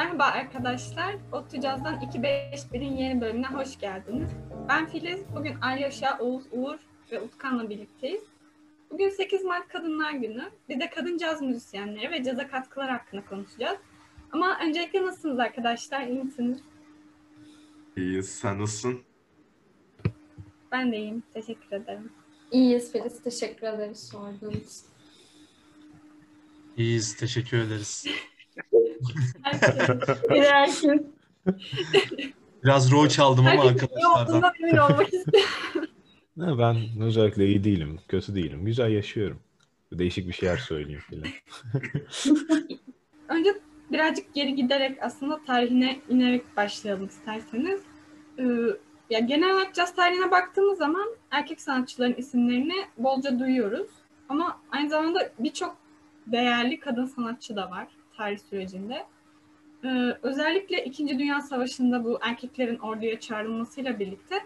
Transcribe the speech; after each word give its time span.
Merhaba 0.00 0.24
arkadaşlar. 0.24 1.16
ODTÜ 1.32 1.60
Caz'dan 1.60 1.94
251'in 1.94 2.96
yeni 2.96 3.20
bölümüne 3.20 3.46
hoş 3.46 3.78
geldiniz. 3.78 4.30
Ben 4.68 4.86
Filiz. 4.86 5.20
Bugün 5.36 5.54
Alyoşa, 5.54 6.18
Oğuz, 6.18 6.44
Uğur 6.52 6.78
ve 7.12 7.20
Utkan'la 7.20 7.70
birlikteyiz. 7.70 8.22
Bugün 8.90 9.08
8 9.08 9.44
Mart 9.44 9.68
Kadınlar 9.68 10.12
Günü. 10.12 10.50
Biz 10.68 10.80
de 10.80 10.90
kadın 10.90 11.18
caz 11.18 11.42
müzisyenleri 11.42 12.10
ve 12.10 12.24
caza 12.24 12.48
katkılar 12.48 12.90
hakkında 12.90 13.24
konuşacağız. 13.24 13.78
Ama 14.32 14.58
öncelikle 14.66 15.02
nasılsınız 15.02 15.38
arkadaşlar? 15.38 16.06
İyi 16.06 16.22
misiniz? 16.22 16.58
İyiyiz. 17.96 18.30
Sen 18.30 18.60
nasılsın? 18.60 19.00
Ben 20.72 20.92
de 20.92 20.96
iyiyim. 20.96 21.22
Teşekkür 21.34 21.76
ederim. 21.76 22.12
İyiyiz 22.50 22.92
Filiz. 22.92 23.22
Teşekkür 23.22 23.66
ederiz 23.66 24.08
sorduğunuz. 24.08 24.82
İyiyiz, 26.76 27.16
teşekkür 27.16 27.58
ederiz. 27.58 28.06
Bir 30.30 30.42
herkes, 30.42 30.84
Biraz 32.64 32.92
rol 32.92 33.08
çaldım 33.08 33.46
ama 33.46 33.64
herkes 33.64 33.82
arkadaşlardan. 33.82 34.52
emin 34.60 34.76
olmak 34.76 35.14
istiyorum. 35.14 35.88
Ne, 36.36 36.58
ben 36.58 36.76
özellikle 37.02 37.46
iyi 37.46 37.64
değilim, 37.64 38.00
kötü 38.08 38.34
değilim. 38.34 38.64
Güzel 38.64 38.90
yaşıyorum. 38.90 39.38
Değişik 39.92 40.28
bir 40.28 40.32
şeyler 40.32 40.56
söyleyeyim 40.56 41.00
filan. 41.08 41.28
Önce 43.28 43.50
birazcık 43.92 44.34
geri 44.34 44.54
giderek 44.54 44.98
aslında 45.02 45.40
tarihine 45.46 46.00
inerek 46.08 46.56
başlayalım 46.56 47.06
isterseniz. 47.06 47.80
Ee, 48.38 48.44
ya 49.10 49.18
genel 49.18 49.54
olarak 49.54 49.74
caz 49.74 49.94
tarihine 49.94 50.30
baktığımız 50.30 50.78
zaman 50.78 51.08
erkek 51.30 51.60
sanatçıların 51.60 52.14
isimlerini 52.14 52.74
bolca 52.98 53.38
duyuyoruz. 53.38 53.88
Ama 54.28 54.60
aynı 54.70 54.90
zamanda 54.90 55.32
birçok 55.38 55.76
değerli 56.26 56.80
kadın 56.80 57.06
sanatçı 57.06 57.56
da 57.56 57.70
var 57.70 57.86
tarih 58.20 58.38
sürecinde. 58.38 59.06
Ee, 59.84 59.88
özellikle 60.22 60.84
İkinci 60.84 61.18
Dünya 61.18 61.40
Savaşı'nda 61.40 62.04
bu 62.04 62.18
erkeklerin 62.22 62.78
orduya 62.78 63.20
çağrılmasıyla 63.20 63.98
birlikte 63.98 64.36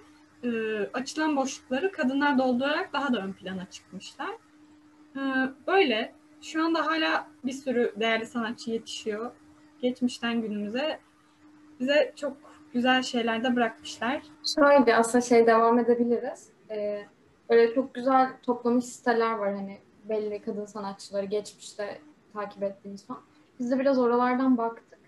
e, 0.45 0.51
açılan 0.93 1.37
boşlukları 1.37 1.93
kadınlar 1.93 2.39
doldurarak 2.39 2.93
daha 2.93 3.13
da 3.13 3.19
ön 3.19 3.33
plana 3.33 3.71
çıkmışlar. 3.71 4.31
Ee, 5.17 5.21
böyle 5.67 6.15
şu 6.43 6.65
anda 6.65 6.87
hala 6.87 7.27
bir 7.45 7.53
sürü 7.53 7.93
değerli 7.97 8.27
sanatçı 8.27 8.71
yetişiyor. 8.71 9.31
Geçmişten 9.81 10.43
günümüze 10.43 10.99
bize 11.81 12.13
çok 12.17 12.37
güzel 12.73 13.03
şeyler 13.03 13.45
de 13.45 13.57
bırakmışlar. 13.57 14.23
Şöyle 14.55 14.97
aslında 14.97 15.25
şey 15.25 15.47
devam 15.47 15.79
edebiliriz. 15.79 16.49
Ee, 16.71 17.05
böyle 17.51 17.75
çok 17.75 17.95
güzel 17.95 18.29
toplamış 18.43 18.85
siteler 18.85 19.33
var 19.33 19.55
hani 19.55 19.79
belli 20.05 20.43
kadın 20.43 20.67
sanatçıları 20.67 21.27
geçmişte 21.27 22.01
takip 22.33 22.63
ettiğimiz 22.63 23.07
falan. 23.07 23.23
Biz 23.61 23.71
de 23.71 23.79
biraz 23.79 23.99
oralardan 23.99 24.59
baktık. 24.59 24.99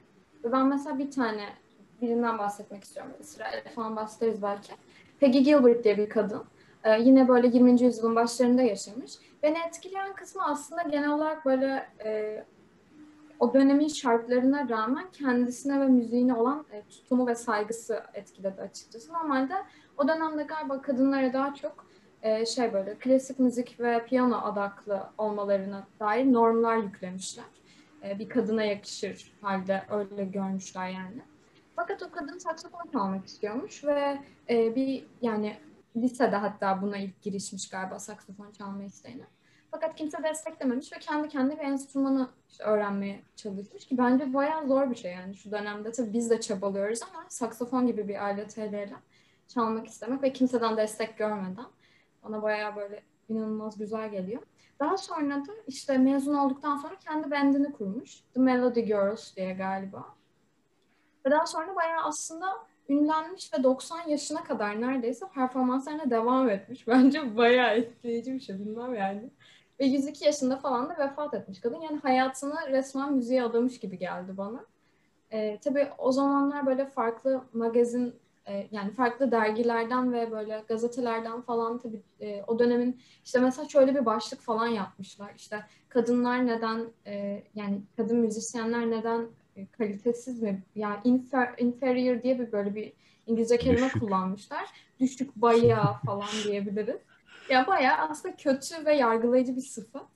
Ben 0.45 0.67
mesela 0.67 0.99
bir 0.99 1.11
tane 1.11 1.49
birinden 2.03 2.39
bahsetmek 2.39 2.85
istiyorum. 2.85 3.13
Sırayla 3.23 3.63
falan 3.75 3.97
bahsederiz 3.97 4.43
belki. 4.43 4.73
Peggy 5.21 5.39
Gilbert 5.39 5.85
diye 5.85 5.99
bir 5.99 6.09
kadın. 6.09 6.45
Ee, 6.85 7.01
yine 7.01 7.29
böyle 7.29 7.47
20. 7.47 7.83
yüzyılın 7.83 8.17
başlarında 8.17 8.63
yaşamış. 8.63 9.13
Beni 9.43 9.57
etkileyen 9.69 10.13
kısmı 10.13 10.45
aslında 10.45 10.83
genel 10.83 11.11
olarak 11.11 11.47
böyle 11.47 11.89
e, 12.05 12.45
o 13.41 13.55
dönemin 13.55 13.89
şartlarına 13.89 14.69
rağmen 14.69 15.11
kendisine 15.13 15.81
ve 15.81 15.87
müziğine 15.87 16.35
olan 16.35 16.67
e, 16.73 16.83
tutumu 16.83 17.27
ve 17.27 17.35
saygısı 17.35 18.03
etkiledi 18.15 18.61
açıkçası. 18.61 19.13
Normalde 19.13 19.55
o 19.99 20.09
dönemde 20.09 20.43
galiba 20.43 20.83
kadınlara 20.83 21.33
daha 21.33 21.55
çok 21.55 21.87
e, 22.23 22.47
şey 22.47 22.73
böyle 22.73 22.95
klasik 22.95 23.39
müzik 23.39 23.81
ve 23.81 24.05
piyano 24.07 24.37
adaklı 24.37 25.03
olmalarına 25.19 25.87
dair 26.01 26.33
normlar 26.33 26.77
yüklemişler. 26.77 27.45
E, 28.07 28.19
bir 28.19 28.29
kadına 28.29 28.65
yakışır 28.65 29.33
halde 29.41 29.83
öyle 29.91 30.25
görmüşler 30.25 30.89
yani. 30.89 31.23
Fakat 31.77 32.03
o 32.03 32.11
kadın 32.11 32.39
saksafon 32.39 32.91
çalmak 32.93 33.27
istiyormuş 33.27 33.85
ve 33.85 34.19
e, 34.51 34.75
bir 34.77 35.07
yani 35.23 35.57
lisede 35.97 36.37
hatta 36.37 36.83
buna 36.83 36.97
ilk 36.97 37.23
girişmiş 37.23 37.69
galiba 37.69 37.99
saksafon 37.99 38.53
çalma 38.53 38.85
isteğine. 38.85 39.25
Fakat 39.71 39.97
kimse 39.97 40.23
desteklememiş 40.23 40.93
ve 40.93 40.99
kendi 40.99 41.29
kendine 41.29 41.59
bir 41.59 41.65
enstrümanı 41.65 42.29
işte 42.51 42.65
öğrenmeye 42.65 43.23
çalışmış 43.37 43.87
ki 43.87 43.99
bence 43.99 44.35
bayağı 44.35 44.67
zor 44.67 44.91
bir 44.91 44.97
şey 44.97 45.13
yani 45.13 45.37
şu 45.37 45.51
dönemde 45.51 45.93
tabii 45.93 46.13
biz 46.13 46.31
de 46.31 46.41
çabalıyoruz 46.41 47.01
ama 47.03 47.25
saksafon 47.29 47.87
gibi 47.87 48.09
bir 48.09 48.25
alet 48.25 48.57
hele 48.57 48.93
çalmak 49.49 49.87
istemek 49.87 50.23
ve 50.23 50.33
kimseden 50.33 50.77
destek 50.77 51.19
görmeden 51.19 51.67
bana 52.23 52.43
bayağı 52.43 52.77
böyle 52.77 53.03
inanılmaz 53.29 53.79
güzel 53.79 54.11
geliyor. 54.11 54.43
Daha 54.81 54.97
sonra 54.97 55.35
da 55.35 55.53
işte 55.67 55.99
mezun 55.99 56.35
olduktan 56.35 56.77
sonra 56.77 56.95
kendi 56.97 57.31
bandini 57.31 57.73
kurmuş. 57.73 58.21
The 58.35 58.41
Melody 58.41 58.81
Girls 58.81 59.37
diye 59.37 59.53
galiba. 59.53 60.05
Ve 61.27 61.31
daha 61.31 61.47
sonra 61.47 61.77
bayağı 61.77 62.05
aslında 62.05 62.47
ünlenmiş 62.89 63.53
ve 63.55 63.63
90 63.63 64.09
yaşına 64.09 64.45
kadar 64.45 64.81
neredeyse 64.81 65.27
performanslarına 65.35 66.11
devam 66.11 66.49
etmiş. 66.49 66.89
Bence 66.89 67.37
bayağı 67.37 67.75
etkileyici 67.75 68.35
bir 68.35 68.41
şey 68.41 68.59
bilmem 68.59 68.95
yani. 68.95 69.31
Ve 69.81 69.87
102 69.87 70.25
yaşında 70.25 70.57
falan 70.57 70.89
da 70.89 70.99
vefat 70.99 71.35
etmiş 71.35 71.61
kadın. 71.61 71.81
Yani 71.81 71.99
hayatını 71.99 72.55
resmen 72.69 73.13
müziğe 73.13 73.43
adamış 73.43 73.81
gibi 73.81 73.99
geldi 73.99 74.37
bana. 74.37 74.65
Ee, 75.33 75.59
tabii 75.65 75.89
o 75.99 76.13
zamanlar 76.13 76.67
böyle 76.67 76.87
farklı 76.87 77.45
magazin 77.53 78.15
e, 78.49 78.69
yani 78.71 78.91
farklı 78.91 79.33
dergilerden 79.33 80.13
ve 80.13 80.31
böyle 80.31 80.65
gazetelerden 80.69 81.41
falan 81.43 81.79
tabii 81.79 82.03
e, 82.21 82.43
o 82.47 82.59
dönemin 82.59 83.01
işte 83.25 83.39
mesela 83.41 83.69
şöyle 83.69 83.95
bir 83.95 84.07
başlık 84.07 84.41
falan 84.41 84.67
yapmışlar. 84.67 85.33
İşte 85.37 85.65
kadınlar 85.89 86.47
neden 86.47 86.87
e, 87.07 87.43
yani 87.55 87.81
kadın 87.97 88.19
müzisyenler 88.19 88.91
neden 88.91 89.27
e, 89.57 89.67
kalitesiz 89.67 90.43
mi? 90.43 90.63
Yani 90.75 90.97
infer, 91.05 91.55
inferior 91.59 92.23
diye 92.23 92.39
bir 92.39 92.53
böyle 92.53 92.75
bir 92.75 92.93
İngilizce 93.27 93.59
kelime 93.59 93.87
Düşük. 93.87 94.01
kullanmışlar. 94.01 94.69
Düşük 95.01 95.37
bayağı 95.37 95.95
falan 96.07 96.29
diyebiliriz. 96.45 97.01
Ya 97.51 97.67
bayağı 97.67 97.97
aslında 97.97 98.37
kötü 98.37 98.87
ve 98.87 98.95
yargılayıcı 98.95 99.57
bir 99.57 99.61
sıfat. 99.61 100.07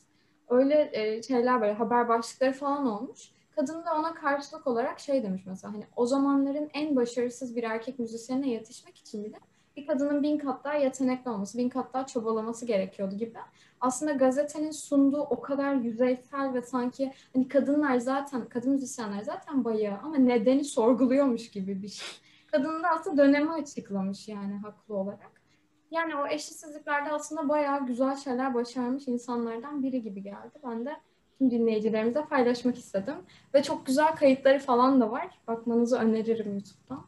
Öyle 0.48 0.90
e, 0.92 1.22
şeyler 1.22 1.60
böyle 1.60 1.72
haber 1.72 2.08
başlıkları 2.08 2.52
falan 2.52 2.86
olmuş. 2.86 3.30
Kadın 3.60 3.84
da 3.84 3.94
ona 3.94 4.14
karşılık 4.14 4.66
olarak 4.66 5.00
şey 5.00 5.22
demiş 5.22 5.42
mesela 5.46 5.74
hani 5.74 5.84
o 5.96 6.06
zamanların 6.06 6.70
en 6.74 6.96
başarısız 6.96 7.56
bir 7.56 7.62
erkek 7.62 7.98
müzisyene 7.98 8.50
yetişmek 8.50 8.96
için 8.96 9.24
bile 9.24 9.36
bir 9.76 9.86
kadının 9.86 10.22
bin 10.22 10.38
kat 10.38 10.64
daha 10.64 10.74
yetenekli 10.74 11.30
olması, 11.30 11.58
bin 11.58 11.68
kat 11.68 11.94
daha 11.94 12.06
çabalaması 12.06 12.66
gerekiyordu 12.66 13.16
gibi. 13.16 13.38
Aslında 13.80 14.12
gazetenin 14.12 14.70
sunduğu 14.70 15.20
o 15.20 15.40
kadar 15.40 15.74
yüzeysel 15.74 16.54
ve 16.54 16.62
sanki 16.62 17.12
hani 17.34 17.48
kadınlar 17.48 17.98
zaten, 17.98 18.48
kadın 18.48 18.72
müzisyenler 18.72 19.22
zaten 19.22 19.64
bayağı 19.64 19.98
ama 19.98 20.16
nedeni 20.16 20.64
sorguluyormuş 20.64 21.50
gibi 21.50 21.82
bir 21.82 21.88
şey. 21.88 22.08
Kadının 22.46 22.82
da 22.82 22.88
aslında 22.88 23.22
dönemi 23.22 23.52
açıklamış 23.52 24.28
yani 24.28 24.54
haklı 24.54 24.96
olarak. 24.96 25.42
Yani 25.90 26.16
o 26.16 26.26
eşitsizliklerde 26.26 27.12
aslında 27.12 27.48
bayağı 27.48 27.86
güzel 27.86 28.16
şeyler 28.16 28.54
başarmış 28.54 29.08
insanlardan 29.08 29.82
biri 29.82 30.02
gibi 30.02 30.22
geldi. 30.22 30.58
Ben 30.64 30.86
de 30.86 30.96
tüm 31.40 31.50
dinleyicilerimize 31.50 32.24
paylaşmak 32.24 32.78
istedim. 32.78 33.14
Ve 33.54 33.62
çok 33.62 33.86
güzel 33.86 34.16
kayıtları 34.16 34.58
falan 34.58 35.00
da 35.00 35.10
var. 35.10 35.28
Bakmanızı 35.46 35.98
öneririm 35.98 36.52
YouTube'dan. 36.52 37.06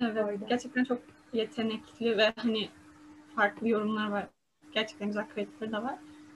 Evet, 0.00 0.24
Öyle. 0.28 0.44
gerçekten 0.48 0.84
çok 0.84 0.98
yetenekli 1.32 2.16
ve 2.16 2.32
hani 2.36 2.68
farklı 3.36 3.68
yorumlar 3.68 4.10
var. 4.10 4.26
Gerçekten 4.72 5.08
güzel 5.08 5.28
kayıtları 5.34 5.72
da 5.72 5.82
var. 5.82 5.94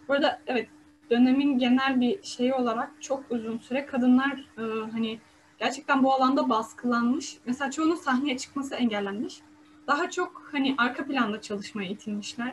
Burada 0.09 0.41
evet 0.47 0.69
dönemin 1.11 1.59
genel 1.59 2.01
bir 2.01 2.23
şeyi 2.23 2.55
olarak 2.55 3.03
çok 3.03 3.25
uzun 3.31 3.59
süre 3.59 3.87
kadınlar 3.87 4.49
e, 4.59 4.91
hani 4.91 5.21
gerçekten 5.59 6.03
bu 6.03 6.13
alanda 6.13 6.49
baskılanmış. 6.49 7.39
Mesela 7.47 7.71
çoğunun 7.71 7.95
sahneye 7.95 8.39
çıkması 8.39 8.75
engellenmiş. 8.75 9.41
Daha 9.87 10.11
çok 10.11 10.49
hani 10.53 10.75
arka 10.79 11.07
planda 11.07 11.41
çalışmaya 11.41 11.89
itilmişler. 11.89 12.53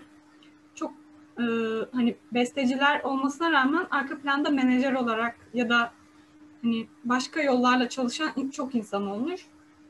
E, 1.39 1.43
hani 1.91 2.15
besteciler 2.31 3.01
olmasına 3.01 3.51
rağmen 3.51 3.87
arka 3.91 4.17
planda 4.17 4.49
menajer 4.49 4.93
olarak 4.93 5.35
ya 5.53 5.69
da 5.69 5.91
hani 6.61 6.87
başka 7.03 7.41
yollarla 7.41 7.89
çalışan 7.89 8.49
çok 8.49 8.75
insan 8.75 9.07
olmuş. 9.07 9.41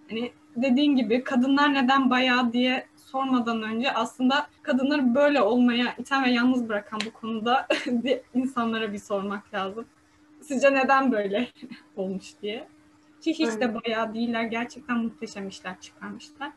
Hani 0.10 0.32
dediğin 0.56 0.96
gibi 0.96 1.24
kadınlar 1.24 1.74
neden 1.74 2.10
bayağı 2.10 2.54
diye 2.54 2.88
sormadan 2.96 3.64
önce 3.64 3.94
aslında 3.94 4.48
kadınları 4.62 5.16
böyle 5.16 5.42
olmaya 5.42 5.96
iten 5.98 6.24
ve 6.24 6.30
yalnız 6.30 6.70
bırakan 6.70 7.00
bu 7.06 7.14
konuda 7.14 7.68
insanlara 8.34 8.94
bir 8.94 9.00
sormak 9.00 9.54
lazım. 9.54 9.86
Sizce 10.42 10.74
neden 10.74 11.12
böyle 11.12 11.48
olmuş 11.96 12.34
diye. 12.42 12.68
Ki 13.22 13.34
hiç 13.34 13.50
de 13.50 13.76
bayağı 13.76 14.14
değiller. 14.14 14.44
Gerçekten 14.44 14.98
muhteşem 14.98 15.48
işler 15.48 15.82
çıkarmışlar. 15.82 16.52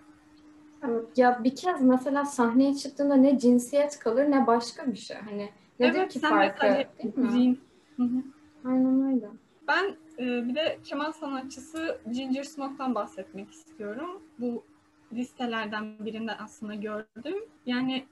Ya 1.17 1.45
bir 1.45 1.57
kez 1.57 1.83
mesela 1.83 2.25
sahneye 2.25 2.75
çıktığında 2.75 3.17
ne 3.17 3.39
cinsiyet 3.39 3.99
kalır 3.99 4.31
ne 4.31 4.47
başka 4.47 4.93
bir 4.93 4.97
şey. 4.97 5.17
Hani 5.17 5.51
nedir 5.81 5.99
evet 5.99 6.13
ki 6.13 6.21
farkı 6.21 6.67
mesaj 6.67 6.87
değil 6.99 7.19
mi? 7.19 7.57
Hı 7.97 8.03
hı. 8.03 8.23
Aynen 8.65 9.13
öyle. 9.13 9.27
Ben 9.69 9.97
e, 10.19 10.49
bir 10.49 10.55
de 10.55 10.79
keman 10.85 11.11
sanatçısı 11.11 12.01
Ginger 12.13 12.43
Smoke'tan 12.43 12.95
bahsetmek 12.95 13.51
istiyorum. 13.51 14.23
Bu 14.39 14.65
listelerden 15.13 16.05
birinde 16.05 16.33
aslında 16.33 16.75
gördüm. 16.75 17.45
Yani 17.67 18.07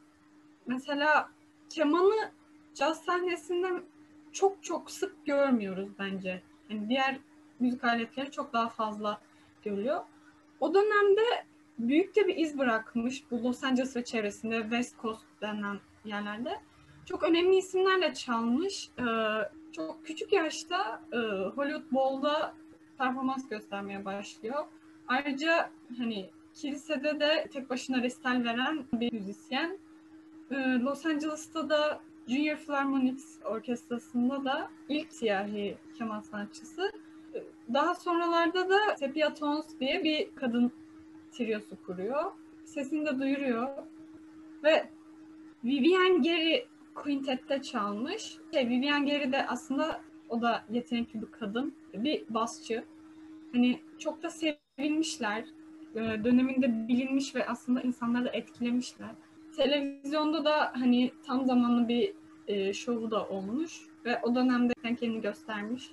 mesela 0.66 1.28
kemanı 1.69 2.31
caz 2.75 3.00
sahnesinde 3.00 3.69
çok 4.32 4.62
çok 4.62 4.90
sık 4.90 5.26
görmüyoruz 5.26 5.88
bence. 5.99 6.43
Yani 6.70 6.88
diğer 6.88 7.19
müzik 7.61 7.84
aletleri 7.84 8.31
çok 8.31 8.52
daha 8.52 8.69
fazla 8.69 9.20
görülüyor. 9.62 10.00
O 10.61 10.75
dönemde 10.75 11.23
büyük 11.88 12.16
de 12.16 12.28
bir 12.28 12.36
iz 12.36 12.58
bırakmış 12.58 13.30
bu 13.30 13.44
Los 13.44 13.64
Angeles 13.64 13.96
ve 13.96 14.04
çevresinde 14.04 14.60
West 14.62 15.00
Coast 15.02 15.24
denen 15.40 15.78
yerlerde. 16.04 16.60
Çok 17.06 17.22
önemli 17.22 17.56
isimlerle 17.56 18.14
çalmış. 18.14 18.90
Ee, 18.98 19.02
çok 19.72 20.06
küçük 20.06 20.32
yaşta 20.32 21.02
e, 21.12 21.16
Hollywood 21.56 21.92
Bowl'da 21.92 22.54
performans 22.98 23.48
göstermeye 23.48 24.04
başlıyor. 24.04 24.64
Ayrıca 25.08 25.70
hani 25.98 26.30
kilisede 26.54 27.20
de 27.20 27.48
tek 27.52 27.70
başına 27.70 28.02
resital 28.02 28.44
veren 28.44 28.84
bir 28.92 29.12
müzisyen. 29.12 29.78
Ee, 30.50 30.54
Los 30.54 31.06
Angeles'ta 31.06 31.70
da 31.70 32.00
Junior 32.28 32.56
Philharmonics 32.56 33.38
Orkestrası'nda 33.44 34.44
da 34.44 34.70
ilk 34.88 35.12
siyahi 35.12 35.76
keman 35.98 36.20
sanatçısı. 36.20 36.92
Ee, 37.34 37.42
Daha 37.74 37.94
sonralarda 37.94 38.68
da 38.68 38.78
Sepia 38.98 39.34
Tones 39.34 39.80
diye 39.80 40.04
bir 40.04 40.34
kadın 40.34 40.72
triosu 41.32 41.82
kuruyor. 41.86 42.32
Sesini 42.64 43.06
de 43.06 43.18
duyuruyor. 43.18 43.68
Ve 44.64 44.90
Vivian 45.64 46.22
Gary 46.22 46.64
Quintet'te 46.94 47.62
çalmış. 47.62 48.36
Şey, 48.54 48.68
Vivian 48.68 49.06
Gary 49.06 49.32
de 49.32 49.46
aslında 49.46 50.00
o 50.28 50.42
da 50.42 50.64
yetenekli 50.70 51.22
bir 51.22 51.30
kadın. 51.30 51.74
Bir 51.94 52.24
basçı. 52.28 52.84
Hani 53.52 53.80
çok 53.98 54.22
da 54.22 54.30
sevilmişler. 54.30 55.44
Ee, 55.94 56.00
Döneminde 56.24 56.88
bilinmiş 56.88 57.34
ve 57.34 57.46
aslında 57.46 57.80
insanları 57.80 58.24
da 58.24 58.30
etkilemişler. 58.30 59.10
Televizyonda 59.56 60.44
da 60.44 60.72
hani 60.74 61.12
tam 61.26 61.44
zamanlı 61.44 61.88
bir 61.88 62.14
e, 62.48 62.72
şovu 62.72 63.10
da 63.10 63.28
olmuş. 63.28 63.80
Ve 64.04 64.20
o 64.22 64.34
dönemde 64.34 64.72
kendini 64.82 65.20
göstermiş. 65.20 65.90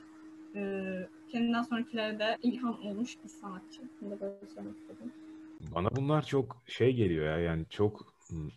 Ee, 0.55 1.07
kendinden 1.29 1.61
sonrakilere 1.61 2.19
de 2.19 2.37
ilham 2.43 2.79
olmuş 2.85 3.17
bir 3.23 3.29
sanatçı. 3.29 3.81
Bunu 4.01 4.11
da 4.11 4.19
böyle 4.19 4.47
söylemek 4.55 4.77
istedim. 4.77 5.11
Bana 5.59 5.89
bunlar 5.95 6.25
çok 6.25 6.63
şey 6.65 6.93
geliyor 6.93 7.25
ya 7.25 7.37
yani 7.39 7.65
çok 7.69 8.13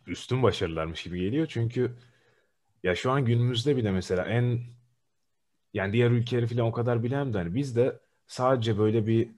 üstün 0.07 0.43
başarılarmış 0.43 1.03
gibi 1.03 1.21
geliyor 1.21 1.47
çünkü 1.51 1.97
ya 2.83 2.95
şu 2.95 3.11
an 3.11 3.25
günümüzde 3.25 3.77
bile 3.77 3.91
mesela 3.91 4.25
en 4.25 4.61
yani 5.75 5.93
diğer 5.93 6.11
ülkeleri 6.11 6.47
falan 6.47 6.67
o 6.67 6.73
kadar 6.73 7.03
bilemem 7.03 7.33
de 7.33 7.39
hani 7.39 7.55
bizde 7.55 8.01
sadece 8.27 8.79
böyle 8.79 9.07
bir 9.07 9.29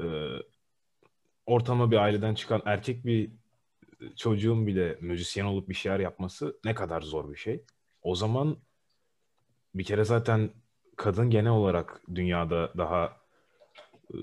e, 0.00 0.06
ortama 1.46 1.90
bir 1.90 1.96
aileden 1.96 2.34
çıkan 2.34 2.62
erkek 2.64 3.06
bir 3.06 3.30
çocuğun 4.16 4.66
bile 4.66 4.98
müzisyen 5.00 5.44
olup 5.44 5.68
bir 5.68 5.74
şeyler 5.74 6.00
yapması 6.00 6.56
ne 6.64 6.74
kadar 6.74 7.00
zor 7.00 7.32
bir 7.32 7.36
şey. 7.36 7.64
O 8.02 8.14
zaman 8.14 8.56
bir 9.74 9.84
kere 9.84 10.04
zaten 10.04 10.50
kadın 10.96 11.30
genel 11.30 11.52
olarak 11.52 12.02
dünyada 12.14 12.72
daha 12.76 13.16
e, 14.14 14.16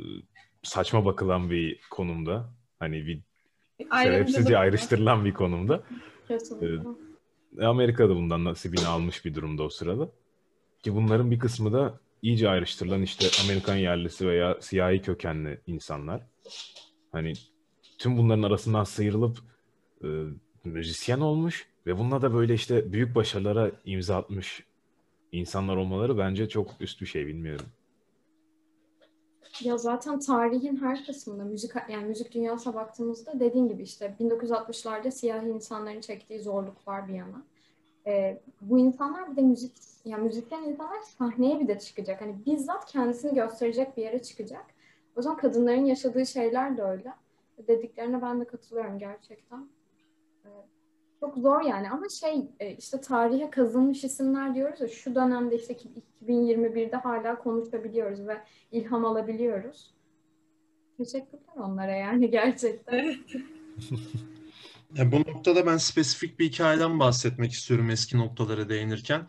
saçma 0.63 1.06
bakılan 1.06 1.51
bir 1.51 1.80
konumda. 1.90 2.50
Hani 2.79 3.05
bir 3.07 3.21
sebepsizce 4.03 4.57
ayrıştırılan 4.57 5.25
bir 5.25 5.33
konumda. 5.33 5.83
Kesinlikle. 6.27 6.89
E, 7.59 7.65
Amerika'da 7.65 8.15
bundan 8.15 8.45
nasibini 8.45 8.85
almış 8.85 9.25
bir 9.25 9.35
durumda 9.35 9.63
o 9.63 9.69
sırada. 9.69 10.09
Ki 10.83 10.95
bunların 10.95 11.31
bir 11.31 11.39
kısmı 11.39 11.73
da 11.73 11.99
iyice 12.21 12.49
ayrıştırılan 12.49 13.01
işte 13.01 13.27
Amerikan 13.45 13.75
yerlisi 13.75 14.27
veya 14.27 14.57
siyahi 14.61 15.01
kökenli 15.01 15.59
insanlar. 15.67 16.21
Hani 17.11 17.33
tüm 17.97 18.17
bunların 18.17 18.43
arasından 18.43 18.83
sıyrılıp 18.83 19.37
e, 20.03 20.07
müzisyen 20.63 21.19
olmuş 21.19 21.67
ve 21.85 21.97
bununla 21.97 22.21
da 22.21 22.33
böyle 22.33 22.53
işte 22.53 22.93
büyük 22.93 23.15
başarılara 23.15 23.71
imza 23.85 24.17
atmış 24.17 24.63
insanlar 25.31 25.75
olmaları 25.75 26.17
bence 26.17 26.49
çok 26.49 26.75
üst 26.79 27.01
bir 27.01 27.05
şey 27.05 27.27
bilmiyorum. 27.27 27.65
Ya 29.63 29.78
zaten 29.78 30.19
tarihin 30.19 30.75
her 30.75 31.06
kısmında 31.06 31.44
müzik 31.44 31.72
yani 31.90 32.06
müzik 32.06 32.34
dünyasına 32.34 32.74
baktığımızda 32.74 33.40
dediğin 33.40 33.68
gibi 33.68 33.84
işte 33.84 34.16
1960'larda 34.19 35.12
siyahi 35.12 35.48
insanların 35.48 36.01
çektiği 36.01 36.40
zorluklar 36.40 37.07
bir 37.07 37.13
yana. 37.13 37.44
Ee, 38.07 38.42
bu 38.62 38.80
insanlar 38.80 39.31
bir 39.31 39.36
de 39.36 39.42
müzik 39.42 39.72
yani 40.06 40.24
müzikten 40.24 40.63
insanlar 40.63 41.01
sahneye 41.01 41.60
bir 41.60 41.68
de 41.68 41.80
çıkacak. 41.80 42.22
Hani 42.22 42.46
bizzat 42.46 42.86
kendisini 42.86 43.34
gösterecek 43.34 43.98
bir 43.98 44.04
yere 44.04 44.22
çıkacak. 44.22 44.66
O 45.16 45.22
zaman 45.22 45.38
kadınların 45.38 45.86
yaşadığı 45.86 46.25
şeyler 46.25 46.78
de 46.78 46.84
öyle. 46.84 47.13
Dediklerine 47.68 48.22
ben 48.22 48.42
de 48.42 48.46
katılıyorum 48.46 49.00
gerçekten. 49.00 49.69
Ee, 50.46 50.50
çok 51.19 51.38
zor 51.38 51.62
yani 51.62 51.89
ama 51.89 52.10
şey 52.10 52.48
e, 52.60 52.75
işte 52.75 53.01
tarihe 53.01 53.50
kazınmış 53.50 54.04
isimler 54.04 54.56
diyoruz 54.56 54.81
ya 54.81 54.88
şu 54.88 55.16
dönemde 55.16 55.56
işte 55.56 55.77
2021'de 56.21 56.95
hala 56.95 57.39
konuşabiliyoruz 57.39 58.27
ve 58.27 58.38
ilham 58.71 59.06
alabiliyoruz. 59.06 59.94
Teşekkürler 60.98 61.56
onlara 61.57 61.92
yani 61.92 62.31
gerçekten. 62.31 63.16
Bu 65.06 65.19
noktada 65.19 65.66
ben 65.66 65.77
spesifik 65.77 66.39
bir 66.39 66.45
hikayeden 66.45 67.00
bahsetmek 67.00 67.51
istiyorum 67.51 67.89
eski 67.89 68.18
noktalara 68.18 68.69
değinirken. 68.69 69.27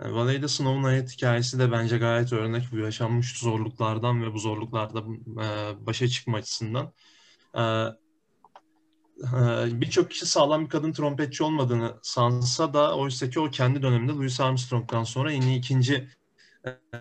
Yani 0.00 0.14
Valey'de 0.14 0.48
Snow'un 0.48 0.84
hayat 0.84 1.12
hikayesi 1.12 1.58
de 1.58 1.72
bence 1.72 1.98
gayet 1.98 2.32
örnek 2.32 2.64
bu 2.72 2.78
yaşanmış 2.78 3.38
zorluklardan 3.38 4.22
ve 4.22 4.32
bu 4.32 4.38
zorluklarda 4.38 4.98
e, 5.44 5.86
başa 5.86 6.08
çıkma 6.08 6.36
açısından. 6.36 6.92
Birçok 9.80 10.10
kişi 10.10 10.26
sağlam 10.26 10.64
bir 10.64 10.68
kadın 10.68 10.92
trompetçi 10.92 11.44
olmadığını 11.44 11.94
sansa 12.02 12.74
da 12.74 12.96
oysa 12.96 13.30
ki 13.30 13.40
o 13.40 13.50
kendi 13.50 13.82
döneminde 13.82 14.12
Louis 14.12 14.40
Armstrong'dan 14.40 15.04
sonra 15.04 15.32
en 15.32 15.42
iyi 15.42 15.58
ikinci 15.58 16.08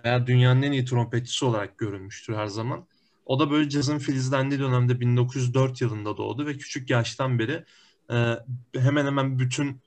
veya 0.03 0.27
dünyanın 0.27 0.61
en 0.61 0.71
iyi 0.71 0.85
trompetçisi 0.85 1.45
olarak 1.45 1.77
görülmüştür 1.77 2.35
her 2.35 2.47
zaman. 2.47 2.87
O 3.25 3.39
da 3.39 3.51
böyle 3.51 3.69
cazın 3.69 3.97
filizlendiği 3.97 4.59
dönemde 4.59 4.99
1904 4.99 5.81
yılında 5.81 6.17
doğdu 6.17 6.45
ve 6.45 6.57
küçük 6.57 6.89
yaştan 6.89 7.39
beri 7.39 7.65
e, 8.11 8.35
hemen 8.79 9.05
hemen 9.05 9.39
bütün 9.39 9.81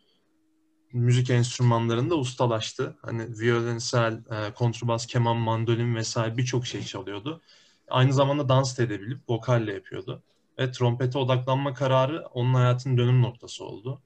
müzik 0.93 1.31
enstrümanlarında 1.31 2.15
ustalaştı. 2.15 2.97
Hani 3.03 3.39
violensel, 3.39 4.13
e, 4.31 4.55
kontrbas, 4.55 5.07
keman, 5.07 5.37
mandolin 5.37 5.95
vesaire 5.95 6.37
birçok 6.37 6.67
şey 6.67 6.83
çalıyordu. 6.83 7.41
Aynı 7.89 8.13
zamanda 8.13 8.49
dans 8.49 8.79
da 8.79 8.83
edebilip 8.83 9.21
vokalle 9.29 9.73
yapıyordu. 9.73 10.23
Ve 10.61 10.73
trompete 10.73 11.19
odaklanma 11.19 11.75
kararı 11.75 12.27
onun 12.27 12.55
hayatının 12.55 12.97
dönüm 12.97 13.23
noktası 13.23 13.65
oldu. 13.65 14.03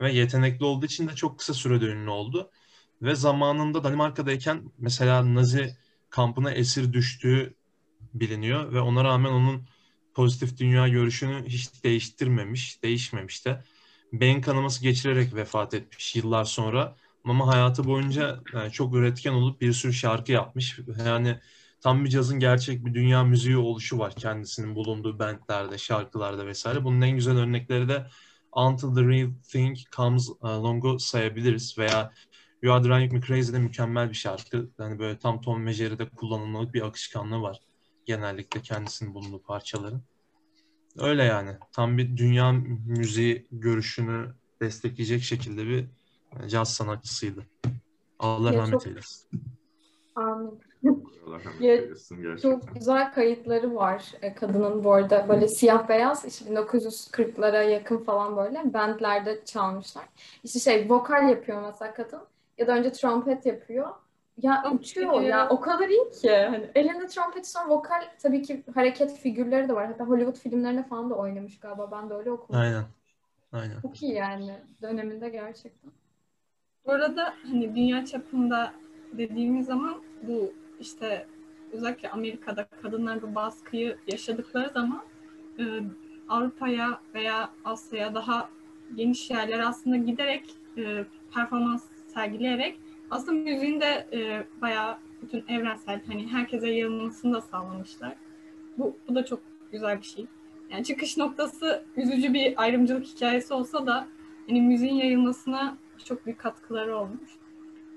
Ve 0.00 0.12
yetenekli 0.12 0.64
olduğu 0.64 0.86
için 0.86 1.08
de 1.08 1.14
çok 1.14 1.38
kısa 1.38 1.54
sürede 1.54 1.84
ünlü 1.84 2.10
oldu. 2.10 2.50
Ve 3.02 3.14
zamanında 3.14 3.84
Danimarka'dayken 3.84 4.72
mesela 4.78 5.34
Nazi 5.34 5.76
kampına 6.10 6.50
esir 6.50 6.92
düştüğü 6.92 7.54
biliniyor 8.14 8.72
ve 8.72 8.80
ona 8.80 9.04
rağmen 9.04 9.30
onun 9.30 9.68
pozitif 10.14 10.58
dünya 10.58 10.88
görüşünü 10.88 11.46
hiç 11.46 11.84
değiştirmemiş, 11.84 12.82
değişmemiş 12.82 13.46
de. 13.46 13.64
Beyin 14.12 14.40
kanaması 14.40 14.82
geçirerek 14.82 15.34
vefat 15.34 15.74
etmiş 15.74 16.16
yıllar 16.16 16.44
sonra. 16.44 16.96
Ama 17.24 17.46
hayatı 17.46 17.84
boyunca 17.84 18.40
yani 18.52 18.72
çok 18.72 18.94
üretken 18.94 19.32
olup 19.32 19.60
bir 19.60 19.72
sürü 19.72 19.92
şarkı 19.92 20.32
yapmış. 20.32 20.78
Yani 21.06 21.40
tam 21.80 22.04
bir 22.04 22.10
cazın 22.10 22.40
gerçek 22.40 22.84
bir 22.86 22.94
dünya 22.94 23.24
müziği 23.24 23.56
oluşu 23.56 23.98
var 23.98 24.14
kendisinin 24.14 24.74
bulunduğu 24.74 25.18
bandlerde, 25.18 25.78
şarkılarda 25.78 26.46
vesaire. 26.46 26.84
Bunun 26.84 27.00
en 27.00 27.10
güzel 27.10 27.38
örnekleri 27.38 27.88
de 27.88 28.06
Until 28.52 28.94
the 28.94 29.02
Real 29.02 29.30
Thing 29.52 29.76
Comes 29.96 30.28
Along'u 30.40 30.98
sayabiliriz 30.98 31.78
veya 31.78 32.12
You 32.62 32.74
Are 32.74 32.84
Driving 32.84 33.12
Me 33.12 33.20
Crazy 33.20 33.52
de 33.52 33.58
mükemmel 33.58 34.08
bir 34.08 34.14
şarkı. 34.14 34.70
Yani 34.78 34.98
böyle 34.98 35.18
tam 35.18 35.40
Tom 35.40 35.66
ve 35.66 35.72
Jerry'de 35.72 36.08
kullanılmalık 36.08 36.74
bir 36.74 36.86
akışkanlığı 36.86 37.42
var 37.42 37.60
genellikle 38.06 38.62
kendisinin 38.62 39.14
bulunduğu 39.14 39.42
parçaların. 39.42 40.02
Öyle 40.98 41.24
yani. 41.24 41.56
Tam 41.72 41.98
bir 41.98 42.16
dünya 42.16 42.52
müziği 42.86 43.46
görüşünü 43.50 44.34
destekleyecek 44.60 45.22
şekilde 45.22 45.66
bir 45.66 45.86
caz 46.48 46.74
sanatçısıydı. 46.74 47.46
Allah 48.18 48.52
rahmet 48.52 48.86
eylesin. 48.86 49.28
Amin. 50.16 50.67
Allah 51.28 51.38
rahmet 51.44 51.60
Ya, 51.60 51.76
gerçekten. 51.76 52.36
Çok 52.36 52.74
güzel 52.74 53.12
kayıtları 53.12 53.74
var 53.74 54.12
e, 54.22 54.34
kadının 54.34 54.84
bu 54.84 54.92
arada 54.92 55.28
böyle 55.28 55.48
siyah 55.48 55.88
beyaz 55.88 56.24
işte 56.24 56.50
1940'lara 56.50 57.62
yakın 57.62 57.98
falan 57.98 58.36
böyle 58.36 58.74
bandlerde 58.74 59.44
çalmışlar. 59.44 60.04
İşte 60.44 60.58
şey 60.58 60.90
vokal 60.90 61.28
yapıyor 61.28 61.62
mesela 61.62 61.94
kadın 61.94 62.20
ya 62.58 62.66
da 62.66 62.72
önce 62.72 62.92
trompet 62.92 63.46
yapıyor. 63.46 63.88
Ya 64.42 64.62
Çok 64.64 64.80
uçuyor 64.80 65.20
ya 65.20 65.48
o 65.48 65.60
kadar 65.60 65.88
iyi 65.88 66.10
ki. 66.10 66.30
Hani 66.30 66.70
elinde 66.74 67.06
trompet 67.06 67.46
sonra 67.48 67.68
vokal 67.68 68.02
tabii 68.22 68.42
ki 68.42 68.62
hareket 68.74 69.18
figürleri 69.18 69.68
de 69.68 69.74
var. 69.74 69.86
Hatta 69.86 70.04
Hollywood 70.04 70.36
filmlerine 70.36 70.82
falan 70.82 71.10
da 71.10 71.14
oynamış 71.14 71.60
galiba. 71.60 71.90
Ben 71.92 72.10
de 72.10 72.14
öyle 72.14 72.30
okumuştum. 72.30 72.60
Aynen. 72.60 72.84
Aynen. 73.52 73.80
Çok 73.82 74.02
iyi 74.02 74.14
yani 74.14 74.52
döneminde 74.82 75.28
gerçekten. 75.28 75.90
Bu 76.86 76.92
arada 76.92 77.34
hani 77.50 77.76
dünya 77.76 78.04
çapında 78.04 78.72
dediğimiz 79.12 79.66
zaman 79.66 80.02
bu 80.22 80.52
işte 80.80 81.26
özellikle 81.72 82.10
Amerika'da 82.10 82.68
kadınlar 82.82 83.22
bu 83.22 83.34
baskıyı 83.34 83.96
yaşadıkları 84.06 84.70
zaman 84.70 85.02
e, 85.58 85.64
Avrupa'ya 86.28 87.00
veya 87.14 87.50
Asya'ya 87.64 88.14
daha 88.14 88.48
geniş 88.94 89.30
yerlere 89.30 89.64
aslında 89.64 89.96
giderek 89.96 90.54
e, 90.76 91.04
performans 91.34 91.84
sergileyerek 92.14 92.78
aslında 93.10 93.50
müziğin 93.50 93.80
de 93.80 94.06
e, 94.12 94.46
bayağı 94.60 94.98
bütün 95.22 95.44
evrensel 95.48 96.00
hani 96.06 96.28
herkese 96.28 96.68
yayılmasını 96.68 97.34
da 97.34 97.40
sağlamışlar. 97.40 98.14
Bu, 98.78 98.96
bu 99.08 99.14
da 99.14 99.24
çok 99.24 99.40
güzel 99.72 99.98
bir 99.98 100.06
şey. 100.06 100.26
Yani 100.70 100.84
çıkış 100.84 101.16
noktası 101.16 101.84
üzücü 101.96 102.34
bir 102.34 102.62
ayrımcılık 102.62 103.06
hikayesi 103.06 103.54
olsa 103.54 103.86
da 103.86 104.08
hani 104.48 104.60
müziğin 104.60 104.94
yayılmasına 104.94 105.76
çok 106.04 106.26
büyük 106.26 106.38
katkıları 106.38 106.96
olmuş. 106.96 107.30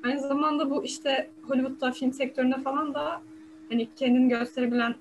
Aynı 0.04 0.20
zamanda 0.20 0.70
bu 0.70 0.84
işte 0.84 1.32
Hollywood'da 1.48 1.92
film 1.92 2.14
sektöründe 2.14 2.62
falan 2.62 2.94
da 2.94 3.22
hani 3.70 3.90
kendini 3.96 4.30
gösterebilen 4.30 4.96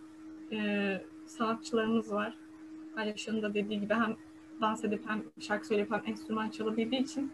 e, 0.52 1.00
sanatçılarımız 1.26 2.12
var. 2.12 2.38
Paylaşımın 2.94 3.42
da 3.42 3.54
dediği 3.54 3.80
gibi 3.80 3.94
hem 3.94 4.16
dans 4.60 4.84
edip 4.84 5.02
hem 5.06 5.22
şarkı 5.40 5.66
söyleyip 5.66 5.90
hem 5.90 6.02
enstrüman 6.06 6.50
çalabildiği 6.50 7.02
için 7.02 7.32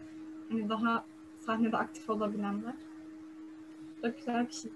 hani 0.49 0.69
daha 0.69 1.05
sahnede 1.39 1.77
aktif 1.77 2.09
olabilenler. 2.09 2.73
Bu 3.97 4.01
da 4.01 4.07
güzel 4.07 4.47
bir 4.47 4.53
şey. 4.53 4.71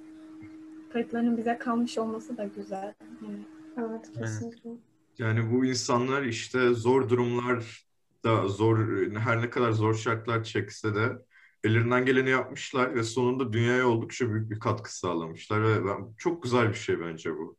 Kayıtlarının 0.93 1.37
bize 1.37 1.57
kalmış 1.57 1.97
olması 1.97 2.37
da 2.37 2.49
güzel. 2.55 2.93
Yani 3.21 3.39
Evet 3.77 4.11
kesinlikle. 4.19 4.69
Yani 5.17 5.51
bu 5.51 5.65
insanlar 5.65 6.23
işte 6.23 6.73
zor 6.73 7.09
durumlarda 7.09 8.47
zor 8.47 8.77
her 9.17 9.41
ne 9.41 9.49
kadar 9.49 9.71
zor 9.71 9.95
şartlar 9.95 10.43
çekse 10.43 10.95
de 10.95 11.17
ellerinden 11.63 12.05
geleni 12.05 12.29
yapmışlar 12.29 12.95
ve 12.95 13.03
sonunda 13.03 13.53
dünyaya 13.53 13.87
oldukça 13.87 14.29
büyük 14.33 14.51
bir 14.51 14.59
katkı 14.59 14.97
sağlamışlar 14.97 15.63
ve 15.63 15.85
ben, 15.85 16.13
çok 16.17 16.43
güzel 16.43 16.69
bir 16.69 16.73
şey 16.73 16.99
bence 16.99 17.33
bu. 17.37 17.57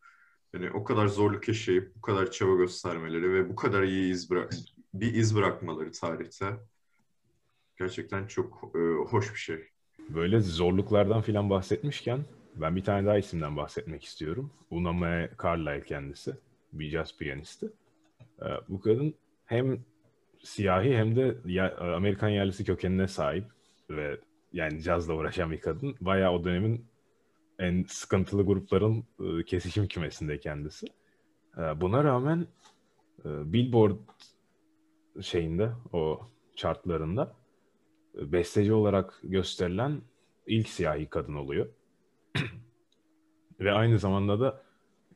Yani 0.54 0.70
o 0.70 0.84
kadar 0.84 1.06
zorluk 1.06 1.48
yaşayıp 1.48 1.96
bu 1.96 2.00
kadar 2.00 2.30
çaba 2.30 2.54
göstermeleri 2.56 3.32
ve 3.34 3.48
bu 3.48 3.56
kadar 3.56 3.82
iyi 3.82 4.12
iz 4.12 4.30
bırak 4.30 4.52
bir 4.94 5.14
iz 5.14 5.36
bırakmaları 5.36 5.92
tarihte 5.92 6.46
gerçekten 7.78 8.26
çok 8.26 8.72
e, 8.74 8.78
hoş 9.10 9.32
bir 9.32 9.38
şey. 9.38 9.68
Böyle 10.08 10.40
zorluklardan 10.40 11.22
filan 11.22 11.50
bahsetmişken 11.50 12.24
ben 12.56 12.76
bir 12.76 12.84
tane 12.84 13.06
daha 13.06 13.18
isimden 13.18 13.56
bahsetmek 13.56 14.04
istiyorum. 14.04 14.50
Una 14.70 14.92
Mae 14.92 15.30
Carlyle 15.42 15.84
kendisi. 15.84 16.34
Bir 16.72 16.90
jazz 16.90 17.18
piyanisti. 17.18 17.66
Ee, 18.42 18.44
bu 18.68 18.80
kadın 18.80 19.14
hem 19.44 19.78
siyahi 20.42 20.96
hem 20.96 21.16
de 21.16 21.36
ya- 21.46 21.76
Amerikan 21.76 22.28
yerlisi 22.28 22.64
kökenine 22.64 23.08
sahip 23.08 23.44
ve 23.96 24.20
yani 24.52 24.82
cazla 24.82 25.14
uğraşan 25.14 25.50
bir 25.50 25.60
kadın. 25.60 25.96
Bayağı 26.00 26.32
o 26.32 26.44
dönemin 26.44 26.86
en 27.58 27.84
sıkıntılı 27.88 28.42
grupların 28.46 29.04
e, 29.20 29.44
kesişim 29.44 29.88
kümesinde 29.88 30.40
kendisi. 30.40 30.86
Ee, 31.58 31.80
Buna 31.80 32.04
rağmen 32.04 32.46
e, 33.24 33.52
Billboard 33.52 33.98
şeyinde 35.20 35.72
o 35.92 36.20
chartlarında 36.56 37.36
e, 38.18 38.32
besteci 38.32 38.72
olarak 38.72 39.20
gösterilen 39.22 40.00
ilk 40.46 40.68
siyahi 40.68 41.06
kadın 41.06 41.34
oluyor. 41.34 41.68
Ve 43.60 43.72
aynı 43.72 43.98
zamanda 43.98 44.40
da 44.40 44.62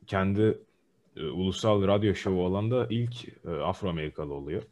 kendi 0.07 0.61
e, 1.15 1.25
ulusal 1.25 1.87
radyo 1.87 2.15
şovu 2.15 2.45
olan 2.45 2.71
da 2.71 2.87
ilk 2.89 3.27
e, 3.45 3.49
Afro-Amerikalı 3.49 4.33
oluyor. 4.33 4.63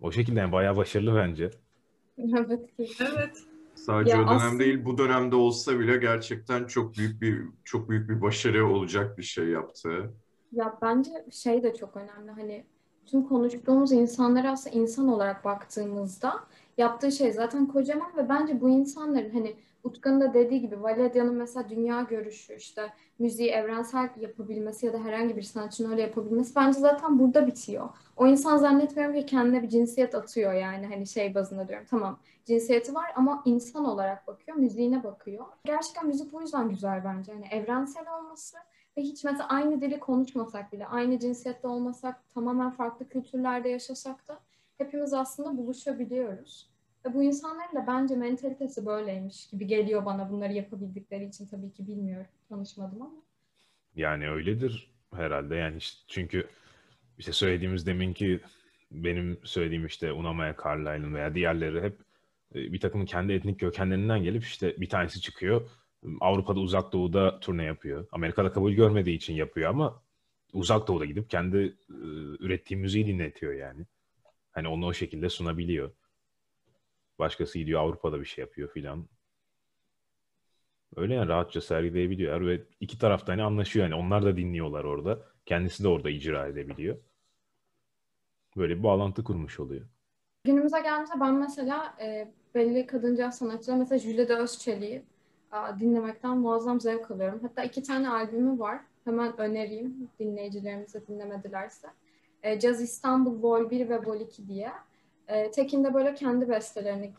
O 0.00 0.12
şekilde 0.12 0.40
yani 0.40 0.52
bayağı 0.52 0.76
başarılı 0.76 1.14
bence. 1.14 1.50
Evet. 2.18 2.70
evet. 3.00 3.36
Sadece 3.74 4.10
Ya 4.10 4.16
o 4.16 4.26
dönem 4.26 4.36
aslında- 4.36 4.60
değil 4.64 4.84
bu 4.84 4.98
dönemde 4.98 5.36
olsa 5.36 5.78
bile 5.78 5.96
gerçekten 5.96 6.64
çok 6.64 6.96
büyük 6.96 7.20
bir 7.22 7.42
çok 7.64 7.88
büyük 7.88 8.08
bir 8.10 8.20
başarı 8.22 8.66
olacak 8.66 9.18
bir 9.18 9.22
şey 9.22 9.48
yaptı. 9.48 10.14
Ya 10.52 10.78
bence 10.82 11.10
şey 11.32 11.62
de 11.62 11.74
çok 11.74 11.96
önemli 11.96 12.30
hani 12.30 12.64
tüm 13.06 13.22
konuştuğumuz 13.28 13.92
insanlara 13.92 14.52
aslında 14.52 14.76
insan 14.76 15.08
olarak 15.08 15.44
baktığımızda 15.44 16.44
yaptığı 16.76 17.12
şey 17.12 17.32
zaten 17.32 17.66
kocaman 17.66 18.16
ve 18.16 18.28
bence 18.28 18.60
bu 18.60 18.68
insanların 18.68 19.30
hani 19.30 19.56
Utkan'ın 19.84 20.20
da 20.20 20.34
dediği 20.34 20.60
gibi 20.60 20.82
Valerya'nın 20.82 21.34
mesela 21.34 21.68
dünya 21.68 22.02
görüşü 22.02 22.54
işte 22.54 22.92
müziği 23.18 23.50
evrensel 23.50 24.10
yapabilmesi 24.20 24.86
ya 24.86 24.92
da 24.92 24.98
herhangi 24.98 25.36
bir 25.36 25.42
sanatçının 25.42 25.90
öyle 25.90 26.02
yapabilmesi 26.02 26.56
bence 26.56 26.78
zaten 26.78 27.18
burada 27.18 27.46
bitiyor. 27.46 27.88
O 28.16 28.26
insan 28.26 28.56
zannetmiyorum 28.56 29.14
ki 29.14 29.26
kendine 29.26 29.62
bir 29.62 29.68
cinsiyet 29.68 30.14
atıyor 30.14 30.52
yani 30.52 30.86
hani 30.86 31.06
şey 31.06 31.34
bazında 31.34 31.68
diyorum 31.68 31.86
tamam 31.90 32.18
cinsiyeti 32.44 32.94
var 32.94 33.12
ama 33.16 33.42
insan 33.44 33.84
olarak 33.84 34.26
bakıyor, 34.26 34.56
müziğine 34.56 35.04
bakıyor. 35.04 35.44
Gerçekten 35.64 36.06
müzik 36.06 36.32
bu 36.32 36.40
yüzden 36.40 36.68
güzel 36.68 37.04
bence. 37.04 37.32
Hani 37.32 37.46
evrensel 37.46 38.04
olması 38.18 38.56
ve 38.96 39.02
hiç 39.02 39.24
mesela 39.24 39.48
aynı 39.48 39.80
dili 39.80 40.00
konuşmasak 40.00 40.72
bile, 40.72 40.86
aynı 40.86 41.18
cinsiyette 41.18 41.68
olmasak, 41.68 42.34
tamamen 42.34 42.70
farklı 42.70 43.08
kültürlerde 43.08 43.68
yaşasak 43.68 44.28
da 44.28 44.38
hepimiz 44.78 45.12
aslında 45.12 45.56
buluşabiliyoruz. 45.56 46.70
Ve 47.06 47.14
bu 47.14 47.22
insanların 47.22 47.76
da 47.76 47.86
bence 47.86 48.16
mentalitesi 48.16 48.86
böyleymiş 48.86 49.46
gibi 49.46 49.66
geliyor 49.66 50.04
bana 50.04 50.30
bunları 50.30 50.52
yapabildikleri 50.52 51.24
için 51.24 51.46
tabii 51.46 51.72
ki 51.72 51.86
bilmiyorum. 51.86 52.30
Tanışmadım 52.48 53.02
ama. 53.02 53.22
Yani 53.94 54.30
öyledir 54.30 54.90
herhalde 55.14 55.54
yani 55.54 55.76
işte 55.76 56.00
çünkü 56.08 56.46
işte 57.18 57.32
söylediğimiz 57.32 57.86
deminki 57.86 58.40
benim 58.90 59.38
söylediğim 59.44 59.86
işte 59.86 60.12
Una 60.12 60.32
Mae 60.32 60.54
Carlyle'ın 60.64 61.14
veya 61.14 61.34
diğerleri 61.34 61.82
hep 61.82 61.98
e, 62.54 62.72
bir 62.72 62.80
takım 62.80 63.04
kendi 63.04 63.32
etnik 63.32 63.60
kökenlerinden 63.60 64.22
gelip 64.22 64.44
işte 64.44 64.80
bir 64.80 64.88
tanesi 64.88 65.20
çıkıyor 65.20 65.70
Avrupa'da 66.20 66.60
uzak 66.60 66.92
doğuda 66.92 67.40
turne 67.40 67.64
yapıyor. 67.64 68.06
Amerika'da 68.12 68.52
kabul 68.52 68.72
görmediği 68.72 69.16
için 69.16 69.34
yapıyor 69.34 69.70
ama 69.70 70.02
uzak 70.52 70.88
doğuda 70.88 71.04
gidip 71.04 71.30
kendi 71.30 71.56
e, 71.56 71.96
ürettiği 72.40 72.80
müziği 72.80 73.06
dinletiyor 73.06 73.52
yani. 73.52 73.86
Hani 74.56 74.68
onu 74.68 74.86
o 74.86 74.92
şekilde 74.92 75.28
sunabiliyor. 75.28 75.90
Başkası 77.18 77.58
gidiyor 77.58 77.80
Avrupa'da 77.80 78.20
bir 78.20 78.24
şey 78.24 78.42
yapıyor 78.42 78.70
filan. 78.70 79.08
Öyle 80.96 81.14
yani 81.14 81.28
rahatça 81.28 81.60
sergileyebiliyorlar 81.60 82.46
ve 82.46 82.62
iki 82.80 82.98
tarafta 82.98 83.32
hani 83.32 83.42
anlaşıyor 83.42 83.84
yani 83.84 83.94
onlar 83.94 84.24
da 84.24 84.36
dinliyorlar 84.36 84.84
orada. 84.84 85.18
Kendisi 85.46 85.84
de 85.84 85.88
orada 85.88 86.10
icra 86.10 86.46
edebiliyor. 86.46 86.96
Böyle 88.56 88.78
bir 88.78 88.82
bağlantı 88.82 89.24
kurmuş 89.24 89.60
oluyor. 89.60 89.86
Günümüze 90.44 90.80
geldiğimizde 90.80 91.20
ben 91.20 91.34
mesela 91.34 91.96
e, 92.00 92.32
belli 92.54 92.86
kadıncağız 92.86 93.34
sanatçılar 93.34 93.76
mesela 93.76 93.98
Jülide 93.98 94.34
Özçelik'i 94.36 95.02
dinlemekten 95.80 96.38
muazzam 96.38 96.80
zevk 96.80 97.10
alıyorum. 97.10 97.40
Hatta 97.42 97.64
iki 97.64 97.82
tane 97.82 98.08
albümü 98.08 98.58
var. 98.58 98.80
Hemen 99.04 99.40
önereyim 99.40 100.10
dinleyicilerimize 100.20 101.06
dinlemedilerse. 101.06 101.88
E, 102.46 102.60
Caz 102.60 102.82
İstanbul 102.82 103.42
Vol 103.42 103.70
1 103.70 103.88
ve 103.88 104.04
Vol 104.04 104.20
2 104.20 104.48
diye. 104.48 104.72
E, 105.28 105.50
tekinde 105.50 105.94
böyle 105.94 106.14
kendi 106.14 106.48
bestelerini 106.48 107.12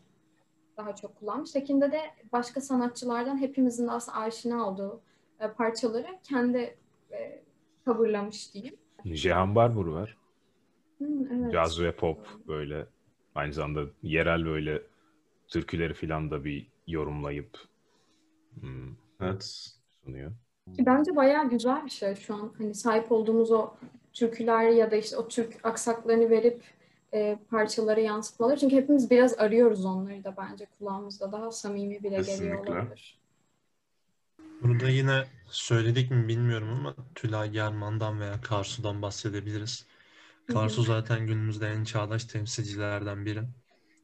daha 0.76 0.96
çok 0.96 1.16
kullanmış. 1.16 1.50
Tekinde 1.50 1.92
de 1.92 2.00
başka 2.32 2.60
sanatçılardan 2.60 3.38
hepimizin 3.40 3.86
de 3.86 3.90
aslında 3.90 4.18
aşina 4.18 4.68
olduğu 4.68 5.00
e, 5.40 5.48
parçaları 5.48 6.06
kendi 6.22 6.76
e, 7.12 7.42
coverlamış 7.84 8.54
diyeyim. 8.54 8.76
Jehan 9.04 9.54
Barbur 9.54 9.86
var. 9.86 10.16
Hmm, 10.98 11.32
evet. 11.32 11.52
Caz 11.52 11.80
ve 11.80 11.92
pop 11.96 12.26
böyle 12.46 12.86
aynı 13.34 13.52
zamanda 13.52 13.90
yerel 14.02 14.46
böyle 14.46 14.82
türküleri 15.48 15.94
filan 15.94 16.30
da 16.30 16.44
bir 16.44 16.70
yorumlayıp 16.86 17.58
hmm, 18.60 18.94
Evet. 19.20 19.72
sunuyor. 20.04 20.32
Ki 20.76 20.86
Bence 20.86 21.16
bayağı 21.16 21.50
güzel 21.50 21.84
bir 21.84 21.90
şey 21.90 22.14
şu 22.14 22.34
an. 22.34 22.52
Hani 22.58 22.74
sahip 22.74 23.12
olduğumuz 23.12 23.50
o 23.50 23.70
türküler 24.18 24.68
ya 24.68 24.90
da 24.90 24.96
işte 24.96 25.16
o 25.16 25.28
Türk 25.28 25.66
aksaklarını 25.66 26.30
verip 26.30 26.62
e, 27.14 27.38
parçalara 27.50 28.00
yansıtmaları. 28.00 28.58
Çünkü 28.58 28.76
hepimiz 28.76 29.10
biraz 29.10 29.38
arıyoruz 29.38 29.84
onları 29.84 30.24
da 30.24 30.34
bence 30.36 30.66
kulağımızda. 30.78 31.32
Daha 31.32 31.50
samimi 31.50 31.98
bile 32.02 32.08
geliyor 32.08 32.24
Kesinlikle. 32.24 32.72
olabilir. 32.72 33.18
Burada 34.62 34.88
yine 34.88 35.24
söyledik 35.50 36.10
mi 36.10 36.28
bilmiyorum 36.28 36.68
ama 36.68 36.94
Tülay 37.14 37.50
German'dan 37.50 38.20
veya 38.20 38.40
Karsu'dan 38.40 39.02
bahsedebiliriz. 39.02 39.86
Karsu 40.52 40.82
zaten 40.82 41.26
günümüzde 41.26 41.68
en 41.68 41.84
çağdaş 41.84 42.24
temsilcilerden 42.24 43.26
biri. 43.26 43.42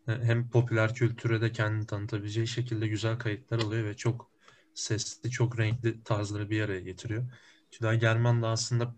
Hem 0.06 0.50
popüler 0.50 0.94
kültüre 0.94 1.40
de 1.40 1.52
kendini 1.52 1.86
tanıtabileceği 1.86 2.46
şekilde 2.46 2.88
güzel 2.88 3.18
kayıtlar 3.18 3.62
oluyor 3.62 3.84
ve 3.84 3.96
çok 3.96 4.30
sesli, 4.74 5.30
çok 5.30 5.58
renkli 5.58 6.02
tarzları 6.02 6.50
bir 6.50 6.62
araya 6.62 6.80
getiriyor. 6.80 7.24
Tülay 7.70 8.00
German 8.00 8.42
da 8.42 8.48
aslında 8.48 8.94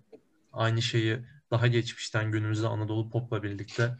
aynı 0.57 0.83
şeyi 0.83 1.19
daha 1.51 1.67
geçmişten 1.67 2.31
günümüzde 2.33 2.67
Anadolu 2.67 3.11
Pop'la 3.11 3.43
birlikte 3.43 3.97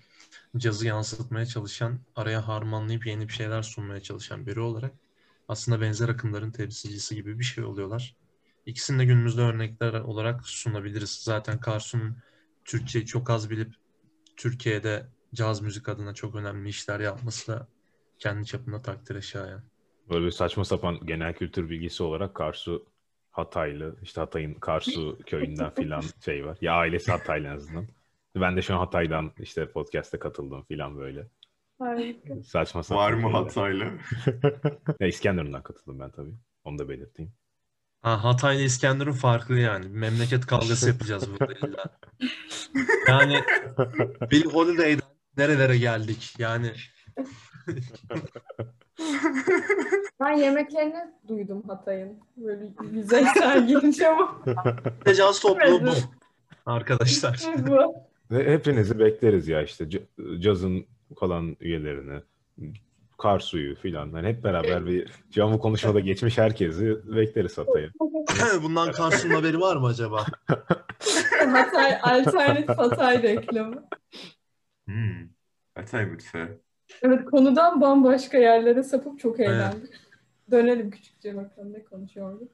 cazı 0.57 0.87
yansıtmaya 0.87 1.47
çalışan, 1.47 2.01
araya 2.17 2.49
harmanlayıp 2.49 3.07
yeni 3.07 3.29
bir 3.29 3.33
şeyler 3.33 3.63
sunmaya 3.63 4.01
çalışan 4.01 4.47
biri 4.47 4.61
olarak 4.61 4.93
aslında 5.49 5.81
benzer 5.81 6.09
akımların 6.09 6.51
temsilcisi 6.51 7.15
gibi 7.15 7.39
bir 7.39 7.45
şey 7.45 7.65
oluyorlar. 7.65 8.17
İkisini 8.67 8.99
de 8.99 9.05
günümüzde 9.05 9.41
örnekler 9.41 9.93
olarak 9.93 10.47
sunabiliriz. 10.47 11.11
Zaten 11.11 11.61
Karsu'nun 11.61 12.17
Türkçeyi 12.65 13.07
çok 13.07 13.31
az 13.31 13.51
bilip 13.51 13.75
Türkiye'de 14.37 15.07
caz 15.35 15.61
müzik 15.61 15.89
adına 15.89 16.15
çok 16.15 16.35
önemli 16.35 16.69
işler 16.69 17.01
yapması 17.01 17.53
da 17.53 17.69
kendi 18.19 18.47
çapında 18.47 18.83
takdire 18.83 19.23
şayan. 19.23 19.63
Böyle 20.11 20.31
saçma 20.31 20.65
sapan 20.65 21.07
genel 21.07 21.35
kültür 21.35 21.71
bilgisi 21.71 22.03
olarak 22.03 22.35
Karsu 22.35 22.87
Hataylı. 23.37 23.97
işte 24.03 24.21
Hatay'ın 24.21 24.55
Karsu 24.55 25.19
köyünden 25.27 25.71
filan 25.75 26.03
şey 26.25 26.47
var. 26.47 26.59
Ya 26.61 26.73
ailesi 26.73 27.11
Hataylı 27.13 27.47
en 27.47 27.57
azından. 27.57 27.87
Ben 28.37 28.57
de 28.57 28.63
şu 28.63 28.75
an 28.75 28.79
Hatay'dan 28.79 29.33
işte 29.39 29.69
podcast'e 29.71 30.19
katıldım 30.19 30.65
filan 30.65 30.99
böyle. 30.99 31.27
Harika. 31.79 32.43
Saçma 32.43 32.83
sapan 32.83 33.05
Var 33.05 33.13
mı. 33.13 33.31
Hataylı? 33.31 33.85
ya 35.01 35.07
İskenderun'dan 35.07 35.63
katıldım 35.63 36.01
ben 36.01 36.11
tabii. 36.11 36.35
Onu 36.65 36.79
da 36.79 36.89
belirteyim. 36.89 37.33
Ha, 38.03 38.25
Hatay 38.25 38.57
ile 38.57 38.65
İskenderun 38.65 39.13
farklı 39.13 39.59
yani. 39.59 39.85
Bir 39.85 39.91
memleket 39.99 40.47
kavgası 40.47 40.89
yapacağız 40.89 41.31
burada 41.31 41.53
illa. 41.53 41.99
Yani 43.09 43.41
Bill 44.31 44.45
Holiday'den 44.45 45.09
nerelere 45.37 45.79
geldik? 45.79 46.35
Yani 46.39 46.73
Ben 50.21 50.33
yemeklerini 50.33 51.11
duydum 51.29 51.63
Hatay'ın. 51.69 52.19
Böyle 52.37 52.69
yüzeysel 52.93 53.69
gelince 53.69 54.09
ama 54.09 54.39
caz 55.17 55.41
topluluğu 55.41 55.87
bu. 55.87 55.91
Arkadaşlar. 56.67 57.41
bu. 57.67 57.95
Ve 58.31 58.53
hepinizi 58.53 58.99
bekleriz 58.99 59.49
ya 59.49 59.63
işte 59.63 59.85
ca- 59.85 60.41
cazın 60.41 60.87
kalan 61.21 61.57
üyelerini, 61.61 62.21
Karsu'yu 63.19 63.75
filan. 63.77 64.07
Yani 64.17 64.29
hep 64.29 64.45
beraber 64.45 64.87
bir 64.87 65.13
canlı 65.31 65.59
konuşmada 65.59 66.01
geçmiş 66.01 66.39
herkesi 66.39 66.97
bekleriz 67.17 67.59
Hatay'a. 67.59 67.89
Bundan 68.63 68.93
Karsu'nun 68.93 69.35
haberi 69.35 69.61
var 69.61 69.77
mı 69.77 69.87
acaba? 69.87 70.27
Hatay, 71.53 71.99
alternatif 72.03 72.69
Hatay 72.69 73.23
reklamı. 73.23 73.89
Hmm. 74.87 75.29
Hatay 75.75 76.07
mutfağı. 76.07 76.49
Evet 77.03 77.25
konudan 77.25 77.81
bambaşka 77.81 78.39
yerlere 78.39 78.83
sapıp 78.83 79.21
çok 79.21 79.41
Evet. 79.41 79.51
eğlendik. 79.51 79.91
Dönelim 80.51 80.91
küçükçe 80.91 81.37
bakalım 81.37 81.73
ne 81.73 81.85
konuşuyorduk. 81.85 82.49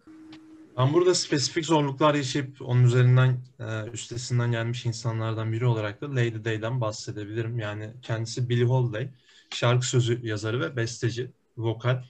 Ben 0.79 0.93
burada 0.93 1.15
spesifik 1.15 1.67
zorluklar 1.67 2.15
yaşayıp 2.15 2.63
onun 2.63 2.85
üzerinden 2.85 3.37
e, 3.61 3.91
üstesinden 3.93 4.51
gelmiş 4.53 4.87
insanlardan 4.87 5.53
biri 5.53 5.67
olarak 5.67 6.01
da 6.01 6.11
Lady 6.11 6.45
Day'den 6.45 6.81
bahsedebilirim. 6.81 7.59
Yani 7.59 7.91
kendisi 8.03 8.49
Billie 8.49 8.65
Holiday, 8.65 9.09
şarkı 9.51 9.87
sözü 9.87 10.27
yazarı 10.27 10.61
ve 10.61 10.77
besteci, 10.77 11.31
vokal. 11.57 12.03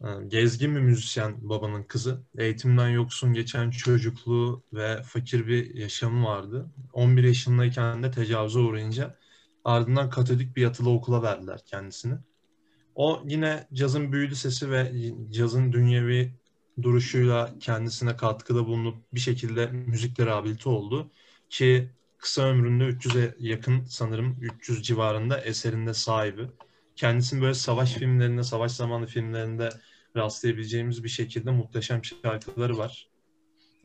E, 0.00 0.06
Gezgin 0.28 0.76
bir 0.76 0.80
müzisyen 0.80 1.34
babanın 1.48 1.82
kızı. 1.82 2.20
Eğitimden 2.38 2.88
yoksun 2.88 3.32
geçen 3.34 3.70
çocukluğu 3.70 4.62
ve 4.72 5.02
fakir 5.02 5.46
bir 5.46 5.74
yaşamı 5.74 6.26
vardı. 6.26 6.66
11 6.92 7.24
yaşındayken 7.24 8.02
de 8.02 8.10
tecavüze 8.10 8.58
uğrayınca 8.58 9.14
ardından 9.66 10.10
Katolik 10.10 10.56
bir 10.56 10.62
yatılı 10.62 10.90
okula 10.90 11.22
verdiler 11.22 11.60
kendisini. 11.66 12.14
O 12.94 13.22
yine 13.26 13.66
cazın 13.72 14.12
büyülü 14.12 14.36
sesi 14.36 14.70
ve 14.70 14.92
cazın 15.30 15.72
dünyevi 15.72 16.34
duruşuyla 16.82 17.54
kendisine 17.60 18.16
katkıda 18.16 18.66
bulunup 18.66 19.14
bir 19.14 19.20
şekilde 19.20 19.66
müzikle 19.66 20.26
rehabilite 20.26 20.68
oldu. 20.68 21.10
Ki 21.50 21.90
kısa 22.18 22.42
ömründe 22.42 22.84
300'e 22.84 23.34
yakın 23.38 23.84
sanırım 23.84 24.36
300 24.40 24.82
civarında 24.82 25.40
eserinde 25.40 25.94
sahibi. 25.94 26.46
Kendisinin 26.96 27.42
böyle 27.42 27.54
savaş 27.54 27.94
filmlerinde, 27.94 28.42
savaş 28.42 28.72
zamanı 28.72 29.06
filmlerinde 29.06 29.70
rastlayabileceğimiz 30.16 31.04
bir 31.04 31.08
şekilde 31.08 31.50
muhteşem 31.50 32.04
şarkıları 32.04 32.78
var. 32.78 33.08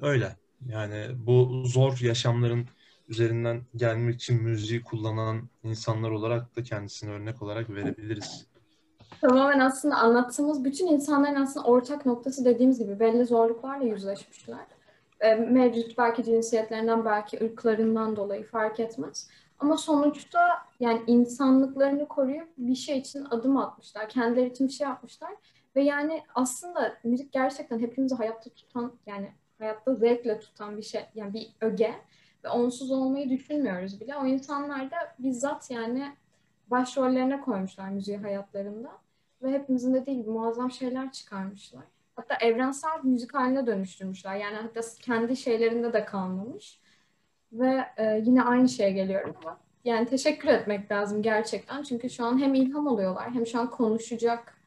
Öyle. 0.01 0.37
Yani 0.65 1.07
bu 1.15 1.63
zor 1.65 1.99
yaşamların 1.99 2.67
üzerinden 3.11 3.61
gelmek 3.75 4.15
için 4.15 4.43
müziği 4.43 4.83
kullanan 4.83 5.49
insanlar 5.63 6.11
olarak 6.11 6.55
da 6.55 6.63
kendisini 6.63 7.11
örnek 7.11 7.41
olarak 7.41 7.69
verebiliriz. 7.69 8.47
Tamamen 9.21 9.59
aslında 9.59 9.95
anlattığımız 9.95 10.63
bütün 10.63 10.87
insanların 10.87 11.35
aslında 11.35 11.65
ortak 11.65 12.05
noktası 12.05 12.45
dediğimiz 12.45 12.79
gibi 12.79 12.99
belli 12.99 13.25
zorluklarla 13.25 13.85
yüzleşmişler. 13.85 14.59
E, 15.19 15.35
mevcut 15.35 15.97
belki 15.97 16.23
cinsiyetlerinden 16.23 17.05
belki 17.05 17.45
ırklarından 17.45 18.15
dolayı 18.15 18.43
fark 18.43 18.79
etmez. 18.79 19.29
Ama 19.59 19.77
sonuçta 19.77 20.39
yani 20.79 21.01
insanlıklarını 21.07 22.07
koruyup 22.07 22.49
bir 22.57 22.75
şey 22.75 22.97
için 22.97 23.25
adım 23.29 23.57
atmışlar. 23.57 24.09
Kendileri 24.09 24.49
için 24.49 24.67
bir 24.67 24.73
şey 24.73 24.87
yapmışlar. 24.87 25.31
Ve 25.75 25.83
yani 25.83 26.23
aslında 26.35 26.97
müzik 27.03 27.31
gerçekten 27.31 27.79
hepimizi 27.79 28.15
hayatta 28.15 28.49
tutan 28.49 28.93
yani 29.05 29.31
hayatta 29.59 29.95
zevkle 29.95 30.39
tutan 30.39 30.77
bir 30.77 30.83
şey 30.83 31.01
yani 31.15 31.33
bir 31.33 31.47
öge 31.61 31.95
onsuz 32.49 32.91
olmayı 32.91 33.29
düşünmüyoruz 33.29 34.01
bile. 34.01 34.15
O 34.15 34.25
insanlar 34.25 34.91
da 34.91 34.97
bizzat 35.19 35.71
yani 35.71 36.15
başrollerine 36.67 37.41
koymuşlar 37.41 37.89
müziği 37.89 38.17
hayatlarında 38.17 38.91
ve 39.43 39.51
hepimizin 39.51 39.93
dediği 39.93 40.17
gibi 40.17 40.29
muazzam 40.29 40.71
şeyler 40.71 41.11
çıkarmışlar. 41.11 41.83
Hatta 42.15 42.35
evrensel 42.35 42.99
müzik 43.03 43.33
haline 43.33 43.67
dönüştürmüşler. 43.67 44.35
Yani 44.35 44.55
hatta 44.55 44.81
kendi 45.01 45.35
şeylerinde 45.37 45.93
de 45.93 46.05
kalmamış. 46.05 46.79
Ve 47.53 47.85
e, 47.97 48.21
yine 48.25 48.43
aynı 48.43 48.69
şeye 48.69 48.91
geliyorum 48.91 49.35
ama 49.41 49.59
yani 49.85 50.05
teşekkür 50.05 50.49
etmek 50.49 50.91
lazım 50.91 51.21
gerçekten. 51.21 51.83
Çünkü 51.83 52.09
şu 52.09 52.25
an 52.25 52.41
hem 52.41 52.53
ilham 52.53 52.87
oluyorlar 52.87 53.31
hem 53.31 53.47
şu 53.47 53.59
an 53.59 53.69
konuşacak 53.69 54.57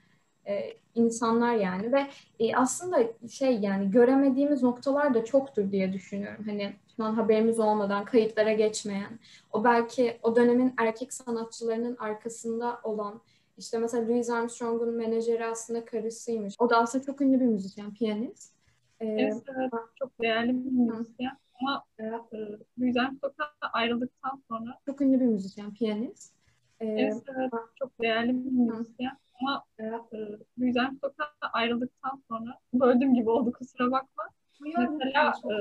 e, 0.47 0.77
insanlar 0.95 1.55
yani 1.55 1.93
ve 1.93 2.07
e, 2.41 2.57
aslında 2.57 2.99
şey 3.31 3.59
yani 3.59 3.91
göremediğimiz 3.91 4.63
noktalar 4.63 5.15
da 5.15 5.25
çoktur 5.25 5.73
diye 5.73 5.93
düşünüyorum. 5.93 6.45
Hani 6.47 6.73
şu 6.97 7.05
an 7.05 7.15
haberimiz 7.15 7.61
olmadan 7.61 8.05
kayıtlara 8.05 8.53
geçmeyen, 8.53 9.19
o 9.53 9.65
belki 9.65 10.19
o 10.23 10.37
dönemin 10.37 10.75
erkek 10.79 11.13
sanatçılarının 11.13 11.97
arkasında 11.97 12.81
olan 12.83 13.21
işte 13.59 13.79
mesela 13.79 14.09
Louis 14.09 14.31
Armstrong'un 14.31 14.95
menajeri 14.95 15.45
aslında 15.47 15.85
karısıymış. 15.85 16.55
O 16.59 16.71
da 16.71 16.77
aslında 16.79 17.05
çok 17.05 17.21
ünlü 17.21 17.41
bir 17.41 17.47
müzisyen, 17.47 17.95
piyanist. 17.95 18.55
Ee, 19.01 19.07
Evet, 19.07 19.43
evet, 19.57 19.73
çok 19.99 20.21
değerli 20.23 20.49
bir 20.49 20.71
müzisyen. 20.71 21.39
Ama 21.61 21.85
Evet. 21.99 22.21
e, 22.33 22.37
Louis 22.81 22.97
Armstrong'dan 22.97 23.47
ayrıldıktan 23.73 24.43
sonra 24.49 24.79
çok 24.87 25.01
ünlü 25.01 25.21
bir 25.21 25.27
müzisyen, 25.27 25.75
piyanist. 25.75 26.35
Ee, 26.81 26.87
evet, 26.87 27.23
evet, 27.37 27.51
çok 27.79 28.01
değerli 28.03 28.29
bir 28.45 28.51
müzisyen. 28.51 29.19
Ama 29.41 29.65
Evet. 29.79 30.01
e, 30.13 30.17
Louis 30.61 30.77
Armstrong'dan 30.77 31.27
ayrıldıktan 31.53 32.23
sonra 32.29 32.59
böldüğüm 32.75 33.15
gibi 33.15 33.31
oldu 33.31 33.53
kusura 33.53 33.91
bakma. 33.91 34.25
Mesela 34.61 35.33
e, 35.45 35.55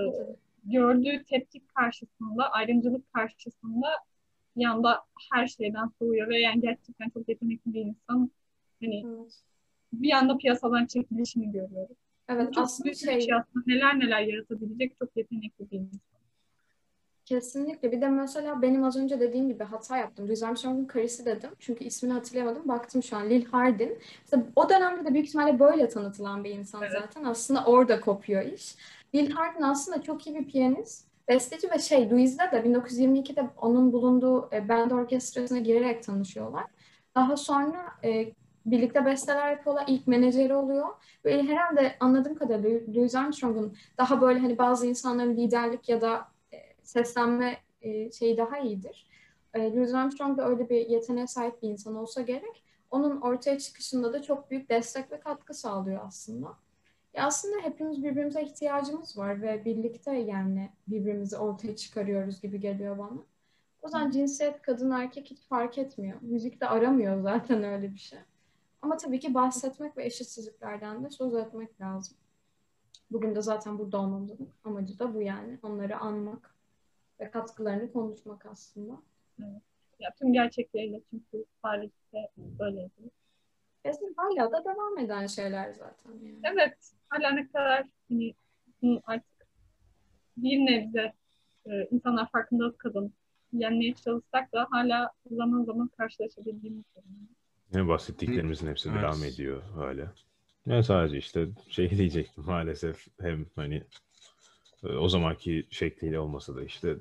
gördüğü 0.63 1.23
tepki 1.23 1.61
karşısında, 1.75 2.51
ayrımcılık 2.51 3.13
karşısında 3.13 3.87
bir 4.57 4.65
anda 4.65 5.01
her 5.33 5.47
şeyden 5.47 5.91
soğuyor 5.99 6.29
ve 6.29 6.39
yani 6.39 6.61
gerçekten 6.61 7.09
çok 7.09 7.29
yetenekli 7.29 7.73
bir 7.73 7.81
insan. 7.81 8.31
Hani 8.81 9.05
Evet. 9.07 9.33
bir 9.93 10.11
anda 10.11 10.37
piyasadan 10.37 10.85
çekilişini 10.85 11.51
görüyoruz. 11.51 11.97
Evet 12.29 12.53
çok 12.53 12.63
aslında 12.63 12.85
büyük 12.85 12.97
şey 12.97 13.21
şey 13.21 13.33
aslında 13.33 13.63
neler 13.67 13.99
neler 13.99 14.21
yaratabilecek 14.21 14.99
çok 14.99 15.17
yetenekli 15.17 15.71
bir 15.71 15.77
insan. 15.79 15.99
kesinlikle 17.25 17.91
bir 17.91 18.01
de 18.01 18.09
mesela 18.09 18.61
benim 18.61 18.83
az 18.83 18.97
önce 18.97 19.19
dediğim 19.19 19.47
gibi 19.47 19.63
hata 19.63 19.97
yaptım. 19.97 20.25
Louis 20.27 20.43
Armstrong'un 20.43 20.85
karısı 20.85 21.25
dedim. 21.25 21.49
Çünkü 21.59 21.83
ismini 21.83 22.13
hatırlayamadım. 22.13 22.67
Baktım 22.67 23.03
şu 23.03 23.17
an 23.17 23.29
Lil 23.29 23.45
Hardin. 23.45 23.99
İşte 24.23 24.37
o 24.55 24.69
dönemde 24.69 25.05
de 25.05 25.13
büyük 25.13 25.27
ihtimalle 25.27 25.59
böyle 25.59 25.89
tanıtılan 25.89 26.43
bir 26.43 26.49
insan 26.49 26.81
Evet. 26.81 26.91
zaten. 27.01 27.23
Aslında 27.23 27.65
orada 27.65 28.01
kopuyor 28.01 28.41
iş. 28.45 28.75
Lil 29.15 29.31
Hardin 29.31 29.61
aslında 29.61 30.01
çok 30.01 30.27
iyi 30.27 30.35
bir 30.35 30.47
piyanist. 30.47 31.07
Besteci 31.27 31.71
ve 31.71 31.79
şey 31.79 32.11
Louis'de 32.11 32.43
de 32.51 32.57
1922'de 32.57 33.49
onun 33.57 33.93
bulunduğu 33.93 34.49
e, 34.53 34.69
band 34.69 34.91
orkestrasına 34.91 35.59
girerek 35.59 36.03
tanışıyorlar. 36.03 36.63
Daha 37.15 37.37
sonra 37.37 37.85
e, 38.03 38.33
birlikte 38.65 39.05
besteler 39.05 39.51
yapıyorlar. 39.51 39.85
İlk 39.87 40.07
menajeri 40.07 40.55
oluyor. 40.55 40.87
Ve 41.25 41.43
herhalde 41.43 41.95
anladığım 41.99 42.35
kadarıyla 42.35 42.79
Louis 42.95 43.15
Armstrong'un 43.15 43.77
daha 43.97 44.21
böyle 44.21 44.39
hani 44.39 44.57
bazı 44.57 44.87
insanların 44.87 45.37
liderlik 45.37 45.89
ya 45.89 46.01
da 46.01 46.27
e, 46.53 46.57
seslenme 46.83 47.57
e, 47.81 48.11
şeyi 48.11 48.37
daha 48.37 48.59
iyidir. 48.59 49.07
E, 49.53 49.75
Louis 49.75 49.93
Armstrong 49.93 50.37
da 50.37 50.47
öyle 50.47 50.69
bir 50.69 50.89
yeteneğe 50.89 51.27
sahip 51.27 51.61
bir 51.61 51.69
insan 51.69 51.95
olsa 51.95 52.21
gerek. 52.21 52.63
Onun 52.91 53.21
ortaya 53.21 53.59
çıkışında 53.59 54.13
da 54.13 54.21
çok 54.21 54.51
büyük 54.51 54.69
destek 54.69 55.11
ve 55.11 55.19
katkı 55.19 55.53
sağlıyor 55.53 56.01
aslında. 56.05 56.62
Ya 57.13 57.25
aslında 57.25 57.61
hepimiz 57.61 58.03
birbirimize 58.03 58.43
ihtiyacımız 58.43 59.17
var 59.17 59.41
ve 59.41 59.65
birlikte 59.65 60.17
yani 60.17 60.69
birbirimizi 60.87 61.37
ortaya 61.37 61.75
çıkarıyoruz 61.75 62.41
gibi 62.41 62.59
geliyor 62.59 62.97
bana. 62.97 63.23
O 63.81 63.87
yüzden 63.87 64.11
cinsiyet 64.11 64.61
kadın 64.61 64.91
erkek 64.91 65.31
hiç 65.31 65.41
fark 65.41 65.77
etmiyor. 65.77 66.17
Müzik 66.21 66.61
de 66.61 66.67
aramıyor 66.67 67.21
zaten 67.21 67.63
öyle 67.63 67.93
bir 67.93 67.99
şey. 67.99 68.19
Ama 68.81 68.97
tabii 68.97 69.19
ki 69.19 69.33
bahsetmek 69.33 69.97
ve 69.97 70.05
eşitsizliklerden 70.05 71.03
de 71.03 71.09
söz 71.09 71.33
etmek 71.33 71.81
lazım. 71.81 72.17
Bugün 73.11 73.35
de 73.35 73.41
zaten 73.41 73.79
burada 73.79 73.97
olmamızın 73.97 74.49
amacı 74.63 74.99
da 74.99 75.13
bu 75.13 75.21
yani. 75.21 75.59
Onları 75.63 75.97
anmak 75.97 76.55
ve 77.19 77.31
katkılarını 77.31 77.93
konuşmak 77.93 78.45
aslında. 78.45 78.93
Ya 79.99 80.09
tüm 80.19 80.33
gerçekleriyle 80.33 81.01
çünkü 81.09 81.45
tarihte 81.61 82.29
öyleydi. 82.59 83.11
Kesin 83.85 84.13
hala 84.17 84.51
da 84.51 84.65
devam 84.65 84.97
eden 84.97 85.27
şeyler 85.27 85.71
zaten 85.71 86.11
yani. 86.11 86.39
Evet, 86.43 86.77
hala 87.09 87.31
ne 87.31 87.47
kadar 87.47 87.87
hani 88.09 88.33
artık 89.05 89.47
bir 90.37 90.57
nebze 90.57 91.13
e, 91.65 91.87
insanlar 91.91 92.31
farkındalık 92.31 92.79
kazanıp 92.79 93.11
yenmeye 93.53 93.93
çalışsak 93.93 94.53
da 94.53 94.67
hala 94.71 95.11
zaman 95.31 95.63
zaman 95.63 95.87
karşılaşabildiğimiz. 95.97 96.83
Yine 97.73 97.87
bahsettiklerimizin 97.87 98.67
hepsi 98.67 98.89
Evet. 98.89 99.01
devam 99.01 99.23
ediyor 99.23 99.61
hala. 99.63 100.13
Yani 100.65 100.83
sadece 100.83 101.17
işte 101.17 101.47
şey 101.69 101.89
diyecektim 101.97 102.43
maalesef 102.43 103.07
hem 103.21 103.45
hani 103.55 103.83
e, 104.83 104.87
o 104.87 105.09
zamanki 105.09 105.67
şekliyle 105.69 106.19
olmasa 106.19 106.55
da 106.55 106.63
işte 106.63 106.95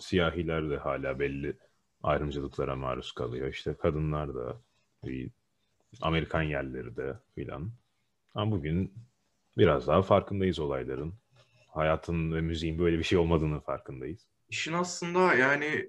siyahiler 0.00 0.70
de 0.70 0.76
hala 0.76 1.18
belli 1.18 1.56
ayrımcılıklara 2.02 2.76
maruz 2.76 3.12
kalıyor. 3.12 3.48
İşte 3.48 3.74
kadınlar 3.74 4.34
da 4.34 4.56
bir 5.04 5.30
Amerikan 6.00 6.42
yerleri 6.42 6.96
de 6.96 7.16
filan. 7.34 7.72
Ama 8.34 8.52
bugün 8.52 8.94
biraz 9.58 9.86
daha 9.86 10.02
farkındayız 10.02 10.58
olayların. 10.58 11.14
Hayatın 11.68 12.32
ve 12.32 12.40
müziğin 12.40 12.78
böyle 12.78 12.98
bir 12.98 13.04
şey 13.04 13.18
olmadığının 13.18 13.60
farkındayız. 13.60 14.26
İşin 14.48 14.72
aslında 14.72 15.34
yani 15.34 15.88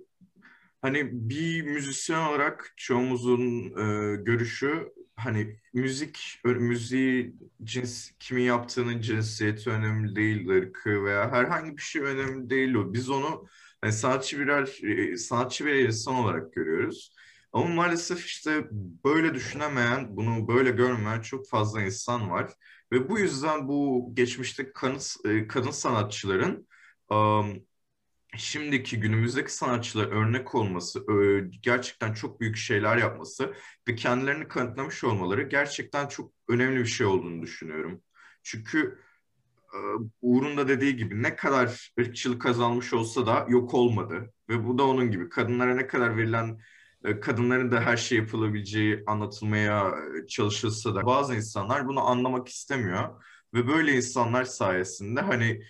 hani 0.81 1.09
bir 1.29 1.61
müzisyen 1.61 2.27
olarak 2.29 2.73
çoğumuzun 2.77 3.63
e, 3.65 4.15
görüşü 4.15 4.93
hani 5.15 5.59
müzik 5.73 6.39
müziği 6.45 7.35
cins 7.63 8.11
kimin 8.19 8.43
yaptığının 8.43 9.01
cinsiyeti 9.01 9.69
önemli 9.69 10.15
değil, 10.15 10.49
ırkı 10.49 11.05
veya 11.05 11.31
herhangi 11.31 11.77
bir 11.77 11.81
şey 11.81 12.01
önemli 12.01 12.49
değil 12.49 12.73
o. 12.73 12.93
Biz 12.93 13.09
onu 13.09 13.47
hani 13.81 13.93
sanatçı 13.93 14.39
birer 14.39 14.65
sanatçı 15.17 15.65
bir 15.65 15.75
insan 15.75 16.15
olarak 16.15 16.53
görüyoruz. 16.53 17.16
Ama 17.57 17.67
maalesef 17.75 18.25
işte 18.25 18.67
böyle 19.05 19.33
düşünemeyen, 19.33 20.17
bunu 20.17 20.47
böyle 20.47 20.71
görmeyen 20.71 21.21
çok 21.21 21.49
fazla 21.49 21.81
insan 21.81 22.31
var. 22.31 22.53
Ve 22.91 23.09
bu 23.09 23.19
yüzden 23.19 23.67
bu 23.67 24.09
geçmişte 24.13 24.73
kadın, 24.73 24.99
e, 25.29 25.47
kadın 25.47 25.71
sanatçıların 25.71 26.67
şimdiki 28.37 28.99
günümüzdeki 28.99 29.53
sanatçılara 29.53 30.09
örnek 30.09 30.55
olması, 30.55 31.05
gerçekten 31.61 32.13
çok 32.13 32.41
büyük 32.41 32.57
şeyler 32.57 32.97
yapması 32.97 33.53
ve 33.87 33.95
kendilerini 33.95 34.47
kanıtlamış 34.47 35.03
olmaları 35.03 35.41
gerçekten 35.41 36.07
çok 36.07 36.31
önemli 36.49 36.79
bir 36.79 36.85
şey 36.85 37.07
olduğunu 37.07 37.41
düşünüyorum. 37.41 38.01
Çünkü 38.43 38.99
e, 39.73 39.77
Uğur'un 40.21 40.57
da 40.57 40.67
dediği 40.67 40.95
gibi 40.95 41.23
ne 41.23 41.35
kadar 41.35 41.93
ırkçılık 41.99 42.41
kazanmış 42.41 42.93
olsa 42.93 43.25
da 43.25 43.45
yok 43.49 43.73
olmadı. 43.73 44.33
Ve 44.49 44.67
bu 44.67 44.77
da 44.77 44.83
onun 44.87 45.11
gibi. 45.11 45.29
Kadınlara 45.29 45.75
ne 45.75 45.87
kadar 45.87 46.17
verilen, 46.17 46.59
kadınların 47.19 47.71
da 47.71 47.81
her 47.81 47.97
şey 47.97 48.17
yapılabileceği 48.17 49.03
anlatılmaya 49.07 49.89
e, 49.89 50.27
çalışılsa 50.27 50.95
da 50.95 51.05
bazı 51.05 51.35
insanlar 51.35 51.87
bunu 51.87 52.07
anlamak 52.07 52.47
istemiyor. 52.47 53.23
Ve 53.53 53.67
böyle 53.67 53.93
insanlar 53.95 54.43
sayesinde 54.43 55.21
hani 55.21 55.61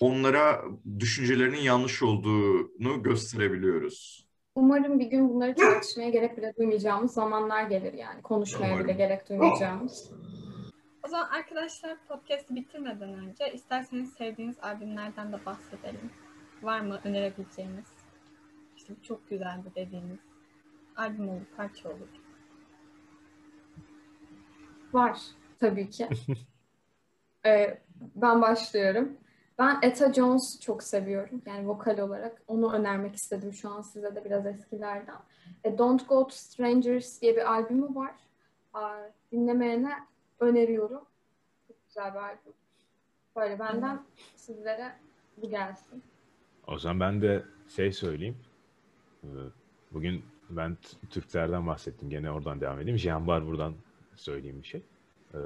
onlara 0.00 0.64
düşüncelerinin 0.98 1.60
yanlış 1.60 2.02
olduğunu 2.02 3.02
gösterebiliyoruz. 3.02 4.26
Umarım 4.54 5.00
bir 5.00 5.06
gün 5.06 5.28
bunları 5.28 5.54
tartışmaya 5.54 6.10
gerek 6.10 6.36
bile 6.36 6.54
duymayacağımız 6.58 7.14
zamanlar 7.14 7.62
gelir 7.62 7.92
yani. 7.92 8.22
Konuşmaya 8.22 8.72
Umarım. 8.72 8.84
bile 8.84 8.92
gerek 8.92 9.28
duymayacağımız. 9.28 10.10
O 11.06 11.08
zaman 11.08 11.28
arkadaşlar 11.28 11.96
podcast'i 12.08 12.54
bitirmeden 12.54 13.14
önce 13.14 13.52
isterseniz 13.52 14.12
sevdiğiniz 14.12 14.58
albümlerden 14.60 15.32
de 15.32 15.46
bahsedelim. 15.46 16.10
Var 16.62 16.80
mı 16.80 17.00
önerebileceğiniz? 17.04 17.86
İşte 18.76 18.94
bu 19.00 19.02
çok 19.02 19.30
güzeldi 19.30 19.72
dediğiniz. 19.76 20.31
Albüm 20.96 21.28
olur, 21.28 21.40
parça 21.56 21.88
olur. 21.88 22.08
Var 24.92 25.20
tabii 25.60 25.90
ki. 25.90 26.08
Ee, 27.46 27.78
ben 28.00 28.42
başlıyorum. 28.42 29.16
Ben 29.58 29.78
Etta 29.82 30.12
Jones'u 30.12 30.60
çok 30.60 30.82
seviyorum. 30.82 31.42
Yani 31.46 31.68
vokal 31.68 31.98
olarak. 31.98 32.42
Onu 32.46 32.72
önermek 32.72 33.14
istedim 33.16 33.52
şu 33.52 33.68
an 33.70 33.80
size 33.80 34.14
de 34.14 34.24
biraz 34.24 34.46
eskilerden. 34.46 35.16
E, 35.64 35.78
Don't 35.78 36.08
Go 36.08 36.26
to 36.26 36.34
Strangers 36.34 37.20
diye 37.22 37.36
bir 37.36 37.52
albümü 37.52 37.94
var. 37.94 38.14
Aa, 38.74 38.98
dinlemeyene 39.32 39.92
öneriyorum. 40.40 41.04
Çok 41.68 41.76
güzel 41.86 42.14
bir 42.14 42.18
albüm. 42.18 42.52
Böyle 43.36 43.58
benden 43.58 44.02
sizlere 44.36 44.92
bu 45.36 45.50
gelsin. 45.50 46.02
O 46.66 46.78
zaman 46.78 47.00
ben 47.00 47.22
de 47.22 47.44
şey 47.68 47.92
söyleyeyim. 47.92 48.36
Ee, 49.24 49.26
Bugün 49.92 50.24
ben 50.56 50.76
Türklerden 51.10 51.66
bahsettim. 51.66 52.10
Gene 52.10 52.30
oradan 52.30 52.60
devam 52.60 52.80
edeyim. 52.80 52.96
Cihan 52.96 53.26
Barbur'dan 53.26 53.74
söyleyeyim 54.16 54.62
bir 54.62 54.66
şey. 54.68 54.82
Ee, 55.34 55.38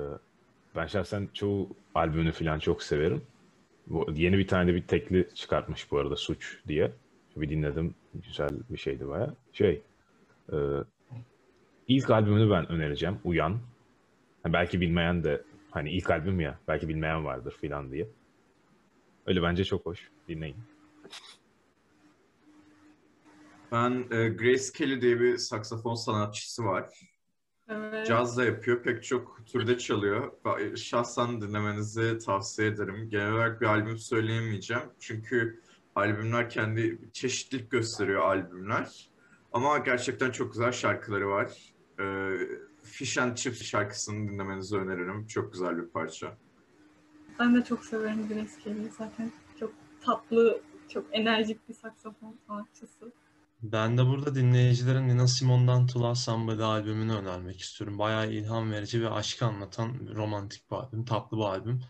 Ben 0.77 0.87
şahsen 0.87 1.29
çoğu 1.35 1.69
albümünü 1.95 2.33
falan 2.33 2.59
çok 2.59 2.83
severim. 2.83 3.23
Bu 3.87 4.07
yeni 4.14 4.38
bir 4.38 4.47
tane 4.47 4.73
de 4.73 4.75
bir 4.75 4.83
tekli 4.83 5.29
çıkartmış 5.35 5.90
bu 5.90 5.99
arada 5.99 6.16
Suç 6.16 6.61
diye. 6.69 6.92
Bir 7.37 7.49
dinledim. 7.51 7.95
Güzel 8.14 8.51
bir 8.71 8.79
şeydi 8.79 9.09
baya. 9.09 9.35
Şey, 9.53 9.83
e, 10.53 10.57
ilk 11.88 12.11
albümünü 12.11 12.51
ben 12.51 12.69
önereceğim. 12.73 13.19
Uyan. 13.25 13.53
Ha, 14.42 14.53
belki 14.53 14.81
bilmeyen 14.81 15.25
de 15.25 15.42
hani 15.71 15.90
ilk 15.90 16.11
albüm 16.11 16.40
ya 16.40 16.59
belki 16.69 16.88
bilmeyen 16.88 17.25
vardır 17.25 17.55
filan 17.61 17.92
diye. 17.92 18.09
Öyle 19.27 19.42
bence 19.42 19.64
çok 19.64 19.87
hoş. 19.87 20.11
Dinleyin. 20.29 20.57
Ben 23.77 24.07
e, 24.11 24.29
Grace 24.29 24.73
Kelly 24.75 25.01
diye 25.01 25.21
bir 25.21 25.37
saksafon 25.39 25.95
sanatçısı 25.95 26.65
var. 26.65 26.89
Evet. 27.69 28.07
Caz 28.07 28.37
da 28.37 28.45
yapıyor. 28.45 28.83
Pek 28.83 29.05
çok 29.05 29.47
türde 29.47 29.79
çalıyor. 29.79 30.33
Şahsen 30.77 31.41
dinlemenizi 31.41 32.19
tavsiye 32.19 32.69
ederim. 32.69 33.09
Genel 33.09 33.33
olarak 33.33 33.61
bir 33.61 33.67
albüm 33.67 33.99
söyleyemeyeceğim. 33.99 34.83
Çünkü 35.01 35.61
albümler 35.95 36.51
kendi 36.51 36.99
çeşitlilik 37.12 37.71
gösteriyor 37.71 38.23
albümler. 38.23 39.11
Ama 39.53 39.79
gerçekten 39.79 40.31
çok 40.31 40.53
güzel 40.53 40.73
şarkıları 40.73 41.29
var. 41.29 41.75
Ee, 42.01 42.39
Fish 42.83 43.19
and 43.19 43.37
Chips 43.37 43.62
şarkısını 43.62 44.33
dinlemenizi 44.33 44.77
öneririm. 44.77 45.27
Çok 45.27 45.53
güzel 45.53 45.79
bir 45.79 45.87
parça. 45.87 46.37
Ben 47.39 47.55
de 47.55 47.65
çok 47.65 47.85
severim 47.85 48.29
Grace 48.29 48.62
Kelly'yi 48.65 48.91
zaten. 48.99 49.33
Çok 49.61 49.73
tatlı, 50.05 50.61
çok 50.89 51.05
enerjik 51.12 51.69
bir 51.69 51.75
saksafon 51.75 52.37
sanatçısı. 52.47 53.12
Ben 53.62 53.99
de 53.99 54.07
burada 54.07 54.35
dinleyicilerin 54.35 55.09
Nina 55.09 55.27
Simone'dan 55.27 55.87
To 55.87 56.01
Love 56.01 56.14
Somebody 56.14 56.62
albümünü 56.62 57.12
önermek 57.12 57.61
istiyorum. 57.61 57.99
Bayağı 57.99 58.31
ilham 58.33 58.73
verici 58.73 59.03
ve 59.03 59.11
aşkı 59.11 59.47
anlatan 59.47 60.09
romantik 60.14 60.71
bir 60.71 60.77
albüm, 60.77 61.05
tatlı 61.05 61.37
bir 61.37 61.42
albüm. 61.42 61.81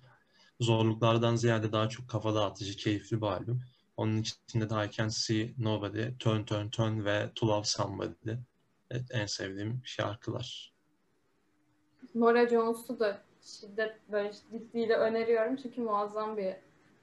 Zorluklardan 0.60 1.36
ziyade 1.36 1.72
daha 1.72 1.88
çok 1.88 2.08
kafa 2.08 2.34
dağıtıcı, 2.34 2.76
keyifli 2.76 3.20
bir 3.20 3.26
albüm. 3.26 3.62
Onun 3.96 4.16
içinde 4.16 4.70
de 4.70 4.84
I 4.86 4.90
Can 4.90 5.08
See 5.08 5.54
Nobody, 5.58 6.16
Turn 6.18 6.44
Turn 6.44 6.68
Turn 6.68 7.04
ve 7.04 7.30
To 7.34 7.48
Love 7.48 7.64
Somebody. 7.64 8.32
Evet, 8.90 9.06
en 9.10 9.26
sevdiğim 9.26 9.80
şarkılar. 9.84 10.72
Nora 12.14 12.48
Jones'u 12.48 13.00
da 13.00 13.22
şiddet 13.42 13.96
böyle 14.12 14.32
ciddiyle 14.52 14.94
öneriyorum 14.94 15.56
çünkü 15.56 15.80
muazzam 15.80 16.36
bir 16.36 16.54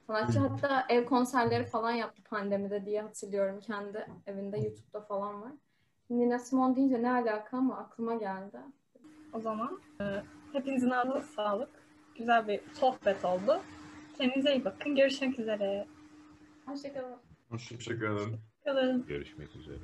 sanatçı. 0.08 0.39
Hı. 0.39 0.48
Hatta 0.48 0.86
ev 0.89 1.06
konserleri 1.06 1.66
falan 1.66 1.92
yaptı 1.92 2.24
pandemide 2.24 2.86
diye 2.86 3.02
hatırlıyorum. 3.02 3.60
Kendi 3.60 4.08
evinde 4.28 4.58
YouTube'da 4.58 5.02
falan 5.02 5.42
var. 5.42 5.52
Nina 6.10 6.39
Simone 6.39 6.76
deyince 6.76 7.02
ne 7.02 7.12
alaka 7.12 7.58
ama 7.58 7.78
aklıma 7.78 8.16
geldi. 8.16 8.58
O 9.34 9.39
zaman 9.39 9.82
e, 10.02 10.04
hepinizin 10.54 10.89
ağzına 10.89 11.22
sağlık. 11.22 11.70
Güzel 12.18 12.48
bir 12.48 12.62
sohbet 12.74 13.26
oldu. 13.26 13.62
Kendinize 14.18 14.56
iyi 14.56 14.66
bakın. 14.66 14.96
Görüşmek 14.96 15.39
üzere. 15.39 15.88
Hoşçakalın. 16.66 17.18
Teşekkür 17.50 18.10
ederim. 18.10 18.39
Kalın. 18.66 19.06
Görüşmek 19.06 19.56
üzere. 19.56 19.80